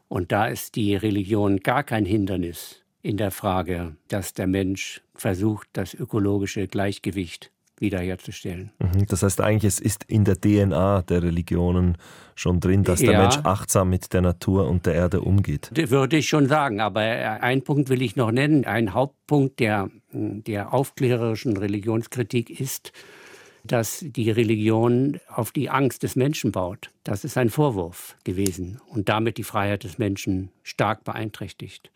Und 0.08 0.32
da 0.32 0.46
ist 0.46 0.76
die 0.76 0.94
Religion 0.94 1.58
gar 1.58 1.82
kein 1.82 2.04
Hindernis 2.04 2.82
in 3.02 3.16
der 3.16 3.30
Frage, 3.30 3.96
dass 4.08 4.34
der 4.34 4.46
Mensch 4.46 5.02
versucht, 5.14 5.68
das 5.72 5.94
ökologische 5.94 6.66
Gleichgewicht 6.68 7.50
wiederherzustellen. 7.80 8.70
Mhm. 8.78 9.06
Das 9.06 9.22
heißt 9.22 9.40
eigentlich, 9.40 9.64
es 9.64 9.80
ist 9.80 10.04
in 10.04 10.24
der 10.24 10.40
DNA 10.40 11.02
der 11.02 11.22
Religionen 11.22 11.96
schon 12.34 12.60
drin, 12.60 12.84
dass 12.84 13.00
der 13.00 13.12
ja, 13.12 13.22
Mensch 13.22 13.38
achtsam 13.42 13.90
mit 13.90 14.12
der 14.12 14.22
Natur 14.22 14.68
und 14.68 14.86
der 14.86 14.94
Erde 14.94 15.20
umgeht. 15.20 15.70
Würde 15.74 16.16
ich 16.16 16.28
schon 16.28 16.46
sagen. 16.46 16.80
Aber 16.80 17.00
einen 17.00 17.62
Punkt 17.62 17.88
will 17.88 18.02
ich 18.02 18.16
noch 18.16 18.30
nennen. 18.30 18.64
Ein 18.64 18.94
Hauptpunkt 18.94 19.60
der, 19.60 19.90
der 20.12 20.72
aufklärerischen 20.72 21.56
Religionskritik 21.56 22.60
ist, 22.60 22.92
dass 23.64 24.04
die 24.06 24.30
Religion 24.30 25.20
auf 25.28 25.52
die 25.52 25.70
Angst 25.70 26.02
des 26.02 26.16
Menschen 26.16 26.52
baut. 26.52 26.90
Das 27.04 27.24
ist 27.24 27.36
ein 27.36 27.50
Vorwurf 27.50 28.16
gewesen 28.24 28.80
und 28.88 29.08
damit 29.08 29.36
die 29.36 29.44
Freiheit 29.44 29.84
des 29.84 29.98
Menschen 29.98 30.50
stark 30.62 31.04
beeinträchtigt. 31.04 31.90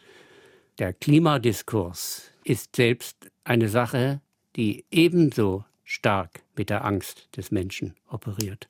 Der 0.78 0.92
Klimadiskurs 0.92 2.30
ist 2.42 2.76
selbst 2.76 3.30
eine 3.44 3.68
Sache, 3.68 4.20
die 4.56 4.84
ebenso 4.90 5.64
stark 5.84 6.42
mit 6.56 6.70
der 6.70 6.84
Angst 6.84 7.28
des 7.36 7.50
Menschen 7.50 7.94
operiert. 8.08 8.68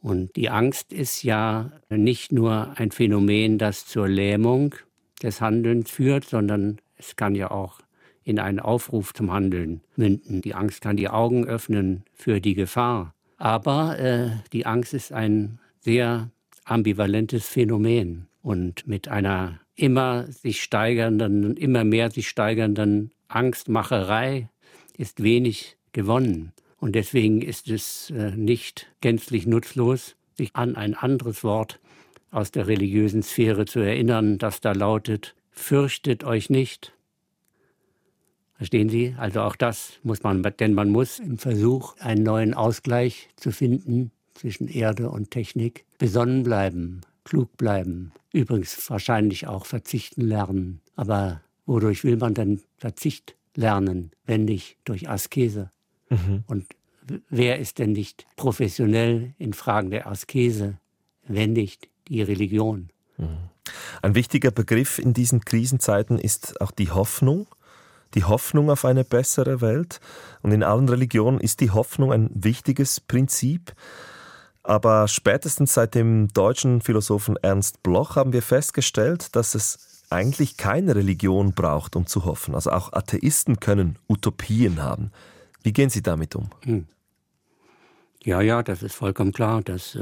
Und 0.00 0.36
die 0.36 0.48
Angst 0.48 0.92
ist 0.92 1.22
ja 1.22 1.72
nicht 1.90 2.32
nur 2.32 2.72
ein 2.76 2.90
Phänomen, 2.90 3.58
das 3.58 3.86
zur 3.86 4.08
Lähmung 4.08 4.74
des 5.22 5.40
Handelns 5.40 5.90
führt, 5.90 6.24
sondern 6.24 6.78
es 6.96 7.16
kann 7.16 7.34
ja 7.34 7.50
auch 7.50 7.80
in 8.24 8.38
einen 8.38 8.60
Aufruf 8.60 9.12
zum 9.12 9.32
Handeln 9.32 9.82
münden. 9.96 10.40
Die 10.40 10.54
Angst 10.54 10.80
kann 10.80 10.96
die 10.96 11.08
Augen 11.08 11.46
öffnen 11.46 12.04
für 12.14 12.40
die 12.40 12.54
Gefahr. 12.54 13.14
Aber 13.36 13.98
äh, 13.98 14.30
die 14.52 14.66
Angst 14.66 14.94
ist 14.94 15.12
ein 15.12 15.58
sehr 15.80 16.30
ambivalentes 16.64 17.46
Phänomen 17.46 18.26
und 18.42 18.86
mit 18.86 19.08
einer 19.08 19.60
immer 19.74 20.26
sich 20.30 20.62
steigernden, 20.62 21.56
immer 21.56 21.84
mehr 21.84 22.10
sich 22.10 22.28
steigernden 22.28 23.12
Angstmacherei 23.28 24.48
ist 24.96 25.22
wenig 25.22 25.76
gewonnen. 25.92 26.52
Und 26.78 26.94
deswegen 26.94 27.42
ist 27.42 27.68
es 27.68 28.10
äh, 28.10 28.30
nicht 28.30 28.86
gänzlich 29.00 29.46
nutzlos, 29.46 30.16
sich 30.34 30.56
an 30.56 30.76
ein 30.76 30.94
anderes 30.94 31.44
Wort 31.44 31.78
aus 32.30 32.50
der 32.50 32.66
religiösen 32.66 33.22
Sphäre 33.22 33.66
zu 33.66 33.80
erinnern, 33.80 34.38
das 34.38 34.60
da 34.60 34.72
lautet, 34.72 35.34
fürchtet 35.50 36.24
euch 36.24 36.48
nicht. 36.48 36.92
Verstehen 38.54 38.88
Sie? 38.88 39.14
Also 39.18 39.40
auch 39.40 39.56
das 39.56 39.98
muss 40.02 40.22
man, 40.22 40.42
denn 40.42 40.74
man 40.74 40.90
muss 40.90 41.18
im 41.18 41.38
Versuch, 41.38 41.96
einen 41.98 42.22
neuen 42.22 42.54
Ausgleich 42.54 43.28
zu 43.36 43.52
finden 43.52 44.10
zwischen 44.34 44.68
Erde 44.68 45.10
und 45.10 45.30
Technik, 45.30 45.84
besonnen 45.98 46.42
bleiben, 46.42 47.00
klug 47.24 47.56
bleiben. 47.56 48.12
Übrigens 48.32 48.88
wahrscheinlich 48.90 49.46
auch 49.46 49.66
verzichten 49.66 50.22
lernen. 50.22 50.80
Aber 50.94 51.40
wodurch 51.66 52.04
will 52.04 52.16
man 52.16 52.34
denn 52.34 52.60
Verzicht 52.76 53.34
lernen, 53.56 54.12
wenn 54.24 54.44
nicht 54.44 54.76
durch 54.84 55.08
Askese? 55.08 55.70
Mhm. 56.10 56.44
Und 56.46 56.66
wer 57.28 57.58
ist 57.58 57.78
denn 57.78 57.92
nicht 57.92 58.26
professionell 58.36 59.34
in 59.38 59.52
Fragen 59.52 59.90
der 59.90 60.06
Askese, 60.06 60.78
wenn 61.26 61.54
nicht 61.54 61.88
die 62.08 62.22
Religion? 62.22 62.90
Mhm. 63.16 63.48
Ein 64.02 64.14
wichtiger 64.14 64.50
Begriff 64.50 64.98
in 64.98 65.14
diesen 65.14 65.44
Krisenzeiten 65.44 66.18
ist 66.18 66.60
auch 66.60 66.70
die 66.70 66.90
Hoffnung 66.90 67.46
die 68.14 68.24
Hoffnung 68.24 68.70
auf 68.70 68.84
eine 68.84 69.04
bessere 69.04 69.60
Welt. 69.60 70.00
Und 70.42 70.52
in 70.52 70.62
allen 70.62 70.88
Religionen 70.88 71.40
ist 71.40 71.60
die 71.60 71.70
Hoffnung 71.70 72.12
ein 72.12 72.30
wichtiges 72.34 73.00
Prinzip. 73.00 73.72
Aber 74.62 75.08
spätestens 75.08 75.74
seit 75.74 75.94
dem 75.94 76.28
deutschen 76.28 76.80
Philosophen 76.80 77.36
Ernst 77.36 77.82
Bloch 77.82 78.16
haben 78.16 78.32
wir 78.32 78.42
festgestellt, 78.42 79.34
dass 79.36 79.54
es 79.54 80.04
eigentlich 80.10 80.56
keine 80.56 80.96
Religion 80.96 81.52
braucht, 81.54 81.96
um 81.96 82.06
zu 82.06 82.24
hoffen. 82.24 82.54
Also 82.54 82.70
auch 82.70 82.92
Atheisten 82.92 83.60
können 83.60 83.96
Utopien 84.08 84.82
haben. 84.82 85.12
Wie 85.62 85.72
gehen 85.72 85.90
Sie 85.90 86.02
damit 86.02 86.34
um? 86.36 86.50
Hm. 86.64 86.86
Ja, 88.22 88.42
ja, 88.42 88.62
das 88.62 88.82
ist 88.82 88.94
vollkommen 88.94 89.32
klar. 89.32 89.62
Dass, 89.62 89.94
äh, 89.94 90.00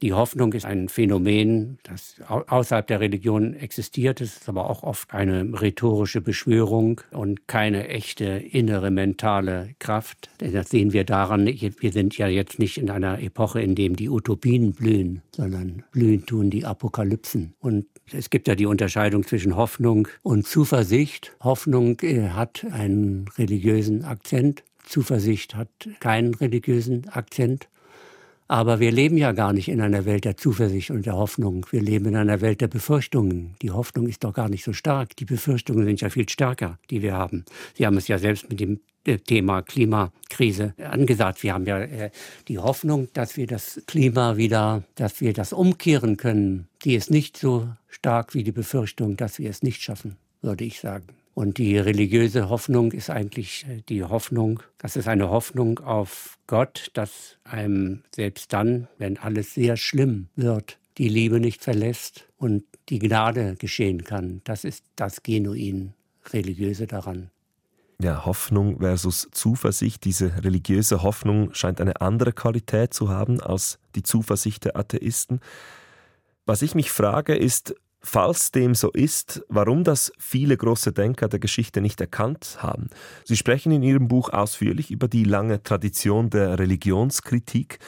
die 0.00 0.12
Hoffnung 0.12 0.52
ist 0.52 0.64
ein 0.64 0.88
Phänomen, 0.88 1.78
das 1.82 2.14
außerhalb 2.28 2.86
der 2.86 3.00
Religion 3.00 3.54
existiert. 3.54 4.20
Es 4.20 4.36
ist 4.36 4.48
aber 4.48 4.70
auch 4.70 4.84
oft 4.84 5.12
eine 5.12 5.60
rhetorische 5.60 6.20
Beschwörung 6.20 7.00
und 7.10 7.48
keine 7.48 7.88
echte 7.88 8.24
innere 8.24 8.92
mentale 8.92 9.74
Kraft. 9.80 10.30
Das 10.38 10.70
sehen 10.70 10.92
wir 10.92 11.02
daran, 11.02 11.46
wir 11.46 11.92
sind 11.92 12.16
ja 12.16 12.28
jetzt 12.28 12.60
nicht 12.60 12.78
in 12.78 12.90
einer 12.90 13.20
Epoche, 13.20 13.60
in 13.60 13.74
der 13.74 13.88
die 13.88 14.08
Utopien 14.08 14.72
blühen, 14.72 15.22
sondern 15.34 15.82
blühen 15.90 16.26
tun 16.26 16.50
die 16.50 16.64
Apokalypsen. 16.64 17.54
Und 17.58 17.86
es 18.12 18.30
gibt 18.30 18.46
ja 18.46 18.54
die 18.54 18.66
Unterscheidung 18.66 19.26
zwischen 19.26 19.56
Hoffnung 19.56 20.06
und 20.22 20.46
Zuversicht. 20.46 21.34
Hoffnung 21.40 21.98
äh, 22.02 22.28
hat 22.28 22.64
einen 22.70 23.26
religiösen 23.36 24.04
Akzent 24.04 24.62
Zuversicht 24.88 25.54
hat 25.54 25.68
keinen 26.00 26.34
religiösen 26.34 27.08
Akzent. 27.08 27.68
Aber 28.50 28.80
wir 28.80 28.90
leben 28.90 29.18
ja 29.18 29.32
gar 29.32 29.52
nicht 29.52 29.68
in 29.68 29.82
einer 29.82 30.06
Welt 30.06 30.24
der 30.24 30.38
Zuversicht 30.38 30.90
und 30.90 31.04
der 31.04 31.14
Hoffnung. 31.14 31.66
Wir 31.70 31.82
leben 31.82 32.06
in 32.06 32.16
einer 32.16 32.40
Welt 32.40 32.62
der 32.62 32.68
Befürchtungen. 32.68 33.54
Die 33.60 33.70
Hoffnung 33.70 34.08
ist 34.08 34.24
doch 34.24 34.32
gar 34.32 34.48
nicht 34.48 34.64
so 34.64 34.72
stark. 34.72 35.14
Die 35.16 35.26
Befürchtungen 35.26 35.84
sind 35.84 36.00
ja 36.00 36.08
viel 36.08 36.26
stärker, 36.26 36.78
die 36.88 37.02
wir 37.02 37.12
haben. 37.12 37.44
Sie 37.74 37.84
haben 37.84 37.98
es 37.98 38.08
ja 38.08 38.16
selbst 38.16 38.48
mit 38.48 38.58
dem 38.60 38.80
äh, 39.04 39.18
Thema 39.18 39.60
Klimakrise 39.60 40.72
angesagt. 40.78 41.42
Wir 41.42 41.52
haben 41.52 41.66
ja 41.66 41.78
äh, 41.80 42.10
die 42.48 42.58
Hoffnung, 42.58 43.08
dass 43.12 43.36
wir 43.36 43.46
das 43.46 43.82
Klima 43.86 44.38
wieder, 44.38 44.82
dass 44.94 45.20
wir 45.20 45.34
das 45.34 45.52
umkehren 45.52 46.16
können. 46.16 46.68
Die 46.84 46.94
ist 46.94 47.10
nicht 47.10 47.36
so 47.36 47.68
stark 47.88 48.34
wie 48.34 48.44
die 48.44 48.52
Befürchtung, 48.52 49.18
dass 49.18 49.38
wir 49.38 49.50
es 49.50 49.62
nicht 49.62 49.82
schaffen, 49.82 50.16
würde 50.40 50.64
ich 50.64 50.80
sagen. 50.80 51.17
Und 51.38 51.58
die 51.58 51.78
religiöse 51.78 52.48
Hoffnung 52.48 52.90
ist 52.90 53.10
eigentlich 53.10 53.64
äh, 53.68 53.80
die 53.88 54.02
Hoffnung, 54.02 54.60
das 54.76 54.96
ist 54.96 55.06
eine 55.06 55.30
Hoffnung 55.30 55.78
auf 55.78 56.36
Gott, 56.48 56.90
dass 56.94 57.36
einem 57.44 58.02
selbst 58.12 58.52
dann, 58.52 58.88
wenn 58.98 59.18
alles 59.18 59.54
sehr 59.54 59.76
schlimm 59.76 60.30
wird, 60.34 60.80
die 60.96 61.08
Liebe 61.08 61.38
nicht 61.38 61.62
verlässt 61.62 62.26
und 62.38 62.64
die 62.88 62.98
Gnade 62.98 63.54
geschehen 63.56 64.02
kann. 64.02 64.40
Das 64.42 64.64
ist 64.64 64.82
das 64.96 65.22
genuin 65.22 65.94
religiöse 66.32 66.88
daran. 66.88 67.30
Ja, 68.02 68.24
Hoffnung 68.26 68.80
versus 68.80 69.28
Zuversicht. 69.30 70.04
Diese 70.06 70.42
religiöse 70.42 71.04
Hoffnung 71.04 71.54
scheint 71.54 71.80
eine 71.80 72.00
andere 72.00 72.32
Qualität 72.32 72.92
zu 72.92 73.10
haben 73.10 73.40
als 73.40 73.78
die 73.94 74.02
Zuversicht 74.02 74.64
der 74.64 74.76
Atheisten. 74.76 75.38
Was 76.46 76.62
ich 76.62 76.74
mich 76.74 76.90
frage, 76.90 77.36
ist, 77.36 77.76
Falls 78.00 78.52
dem 78.52 78.76
so 78.76 78.90
ist, 78.92 79.42
warum 79.48 79.82
das 79.82 80.12
viele 80.18 80.56
große 80.56 80.92
Denker 80.92 81.28
der 81.28 81.40
Geschichte 81.40 81.80
nicht 81.80 82.00
erkannt 82.00 82.58
haben. 82.60 82.88
Sie 83.24 83.36
sprechen 83.36 83.72
in 83.72 83.82
Ihrem 83.82 84.06
Buch 84.06 84.30
ausführlich 84.30 84.92
über 84.92 85.08
die 85.08 85.24
lange 85.24 85.62
Tradition 85.62 86.30
der 86.30 86.58
Religionskritik. 86.58 87.80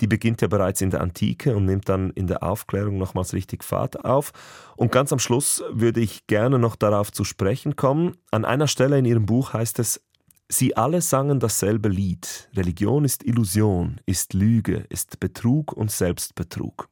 Die 0.00 0.06
beginnt 0.06 0.40
ja 0.40 0.48
bereits 0.48 0.80
in 0.82 0.90
der 0.90 1.00
Antike 1.00 1.56
und 1.56 1.64
nimmt 1.64 1.88
dann 1.88 2.10
in 2.10 2.28
der 2.28 2.44
Aufklärung 2.44 2.96
nochmals 2.96 3.32
richtig 3.32 3.64
Fahrt 3.64 4.04
auf. 4.04 4.32
Und 4.76 4.92
ganz 4.92 5.12
am 5.12 5.18
Schluss 5.18 5.64
würde 5.70 6.00
ich 6.00 6.28
gerne 6.28 6.60
noch 6.60 6.76
darauf 6.76 7.10
zu 7.10 7.24
sprechen 7.24 7.74
kommen. 7.74 8.16
An 8.30 8.44
einer 8.44 8.68
Stelle 8.68 8.98
in 8.98 9.04
Ihrem 9.04 9.26
Buch 9.26 9.52
heißt 9.52 9.80
es, 9.80 10.00
Sie 10.48 10.76
alle 10.76 11.02
sangen 11.02 11.40
dasselbe 11.40 11.88
Lied. 11.88 12.48
Religion 12.54 13.04
ist 13.04 13.24
Illusion, 13.24 14.00
ist 14.06 14.32
Lüge, 14.32 14.86
ist 14.90 15.18
Betrug 15.18 15.72
und 15.72 15.90
Selbstbetrug. 15.90 16.88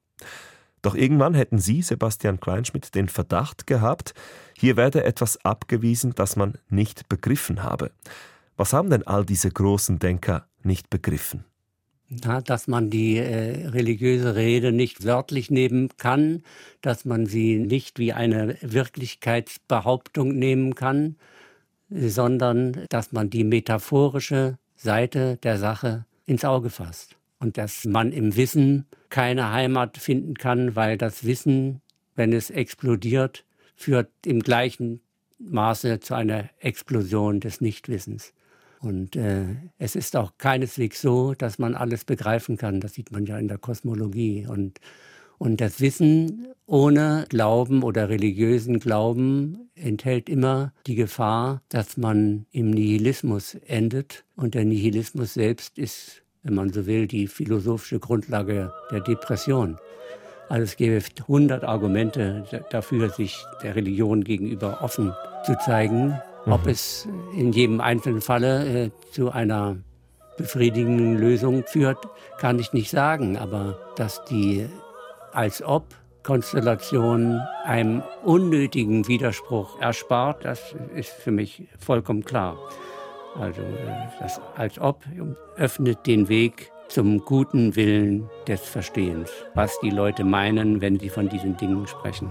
Doch 0.85 0.95
irgendwann 0.95 1.33
hätten 1.33 1.59
Sie, 1.59 1.81
Sebastian 1.81 2.41
Kleinschmidt, 2.41 2.95
den 2.95 3.09
Verdacht 3.09 3.67
gehabt, 3.67 4.13
hier 4.55 4.77
werde 4.77 5.03
etwas 5.03 5.43
abgewiesen, 5.43 6.13
das 6.15 6.37
man 6.37 6.59
nicht 6.69 7.09
begriffen 7.09 7.63
habe. 7.63 7.91
Was 8.59 8.75
haben 8.75 8.91
denn 8.91 9.03
all 9.07 9.25
diese 9.25 9.51
großen 9.51 9.99
Denker 9.99 10.47
nicht 10.63 10.91
begriffen? 10.91 11.47
Ja, 12.11 12.43
dass 12.43 12.69
man 12.69 12.91
die 12.91 13.17
äh, 13.17 13.69
religiöse 13.69 14.37
Rede 14.37 14.73
nicht 14.73 15.07
wörtlich 15.07 15.51
nehmen 15.51 15.89
kann, 15.97 16.43
dass 16.83 17.07
man 17.07 17.25
sie 17.25 17.59
nicht 17.59 17.99
wie 17.99 18.13
eine 18.13 18.59
Wirklichkeitsbehauptung 18.61 20.39
nehmen 20.39 20.75
kann, 20.75 21.17
sondern 21.89 22.85
dass 22.91 23.11
man 23.11 23.31
die 23.31 23.45
metaphorische 23.45 24.59
Seite 24.77 25.39
der 25.39 25.57
Sache 25.57 26.05
ins 26.27 26.45
Auge 26.45 26.69
fasst. 26.69 27.17
Und 27.45 27.59
dass 27.59 27.85
man 27.85 28.11
im 28.11 28.37
Wissen 28.37 28.87
keine 29.11 29.53
Heimat 29.53 29.99
finden 29.99 30.33
kann, 30.33 30.77
weil 30.77 30.97
das 30.97 31.25
Wissen, 31.25 31.83
wenn 32.15 32.33
es 32.33 32.49
explodiert, 32.49 33.45
führt 33.77 34.09
im 34.25 34.41
gleichen 34.41 35.03
Maße 35.39 36.01
zu 36.01 36.15
einer 36.15 36.49
Explosion 36.61 37.41
des 37.41 37.61
Nichtwissens. 37.61 38.33
Und 38.81 39.15
äh, 39.17 39.57
es 39.77 39.95
ist 39.95 40.17
auch 40.17 40.33
keineswegs 40.39 41.03
so, 41.03 41.35
dass 41.35 41.59
man 41.59 41.75
alles 41.75 42.07
begreifen 42.07 42.57
kann. 42.57 42.81
Das 42.81 42.95
sieht 42.95 43.13
man 43.13 43.27
ja 43.27 43.37
in 43.37 43.49
der 43.49 43.59
Kosmologie. 43.59 44.47
Und, 44.49 44.81
und 45.37 45.61
das 45.61 45.83
Wissen 45.83 46.47
ohne 46.65 47.27
Glauben 47.29 47.83
oder 47.83 48.09
religiösen 48.09 48.81
Glauben 48.81 49.69
enthält 49.75 50.31
immer 50.31 50.73
die 50.87 50.95
Gefahr, 50.95 51.61
dass 51.69 51.99
man 51.99 52.47
im 52.53 52.71
Nihilismus 52.71 53.55
endet. 53.67 54.25
Und 54.35 54.55
der 54.55 54.65
Nihilismus 54.65 55.35
selbst 55.35 55.77
ist, 55.77 56.24
wenn 56.45 56.55
man 56.55 56.73
so 56.73 56.87
will, 56.87 57.07
die 57.07 57.27
philosophische 57.27 57.99
Grundlage 57.99 58.73
der 58.91 59.01
Depression. 59.01 59.79
Also 60.49 60.65
es 60.65 60.77
gäbe 60.77 61.03
100 61.23 61.65
Argumente 61.65 62.45
dafür, 62.71 63.09
sich 63.11 63.45
der 63.63 63.75
Religion 63.75 64.23
gegenüber 64.23 64.79
offen 64.83 65.13
zu 65.45 65.57
zeigen. 65.65 66.21
Ob 66.47 66.65
mhm. 66.65 66.71
es 66.71 67.09
in 67.35 67.53
jedem 67.53 67.81
einzelnen 67.81 68.21
Falle 68.21 68.85
äh, 68.85 68.91
zu 69.11 69.31
einer 69.31 69.77
befriedigenden 70.37 71.19
Lösung 71.19 71.65
führt, 71.67 71.99
kann 72.39 72.59
ich 72.59 72.75
nicht 72.75 72.91
sagen. 72.91 73.39
Aber 73.39 73.79
dass 73.97 74.25
die 74.27 74.67
als 75.33 75.63
ob 75.63 75.87
Konstellation 76.23 77.41
einem 77.65 78.03
unnötigen 78.23 79.09
Widerspruch 79.09 79.81
erspart, 79.81 80.45
das 80.45 80.75
ist 80.95 81.11
für 81.11 81.31
mich 81.31 81.69
vollkommen 81.79 82.25
klar. 82.25 82.59
Also 83.39 83.63
das 84.21 84.41
als 84.57 84.79
ob 84.79 85.03
öffnet 85.57 86.07
den 86.07 86.29
Weg 86.29 86.71
zum 86.89 87.19
guten 87.25 87.75
Willen 87.75 88.29
des 88.47 88.61
Verstehens, 88.61 89.31
was 89.55 89.79
die 89.81 89.91
Leute 89.91 90.25
meinen, 90.25 90.81
wenn 90.81 90.99
sie 90.99 91.09
von 91.09 91.29
diesen 91.29 91.57
Dingen 91.57 91.87
sprechen. 91.87 92.29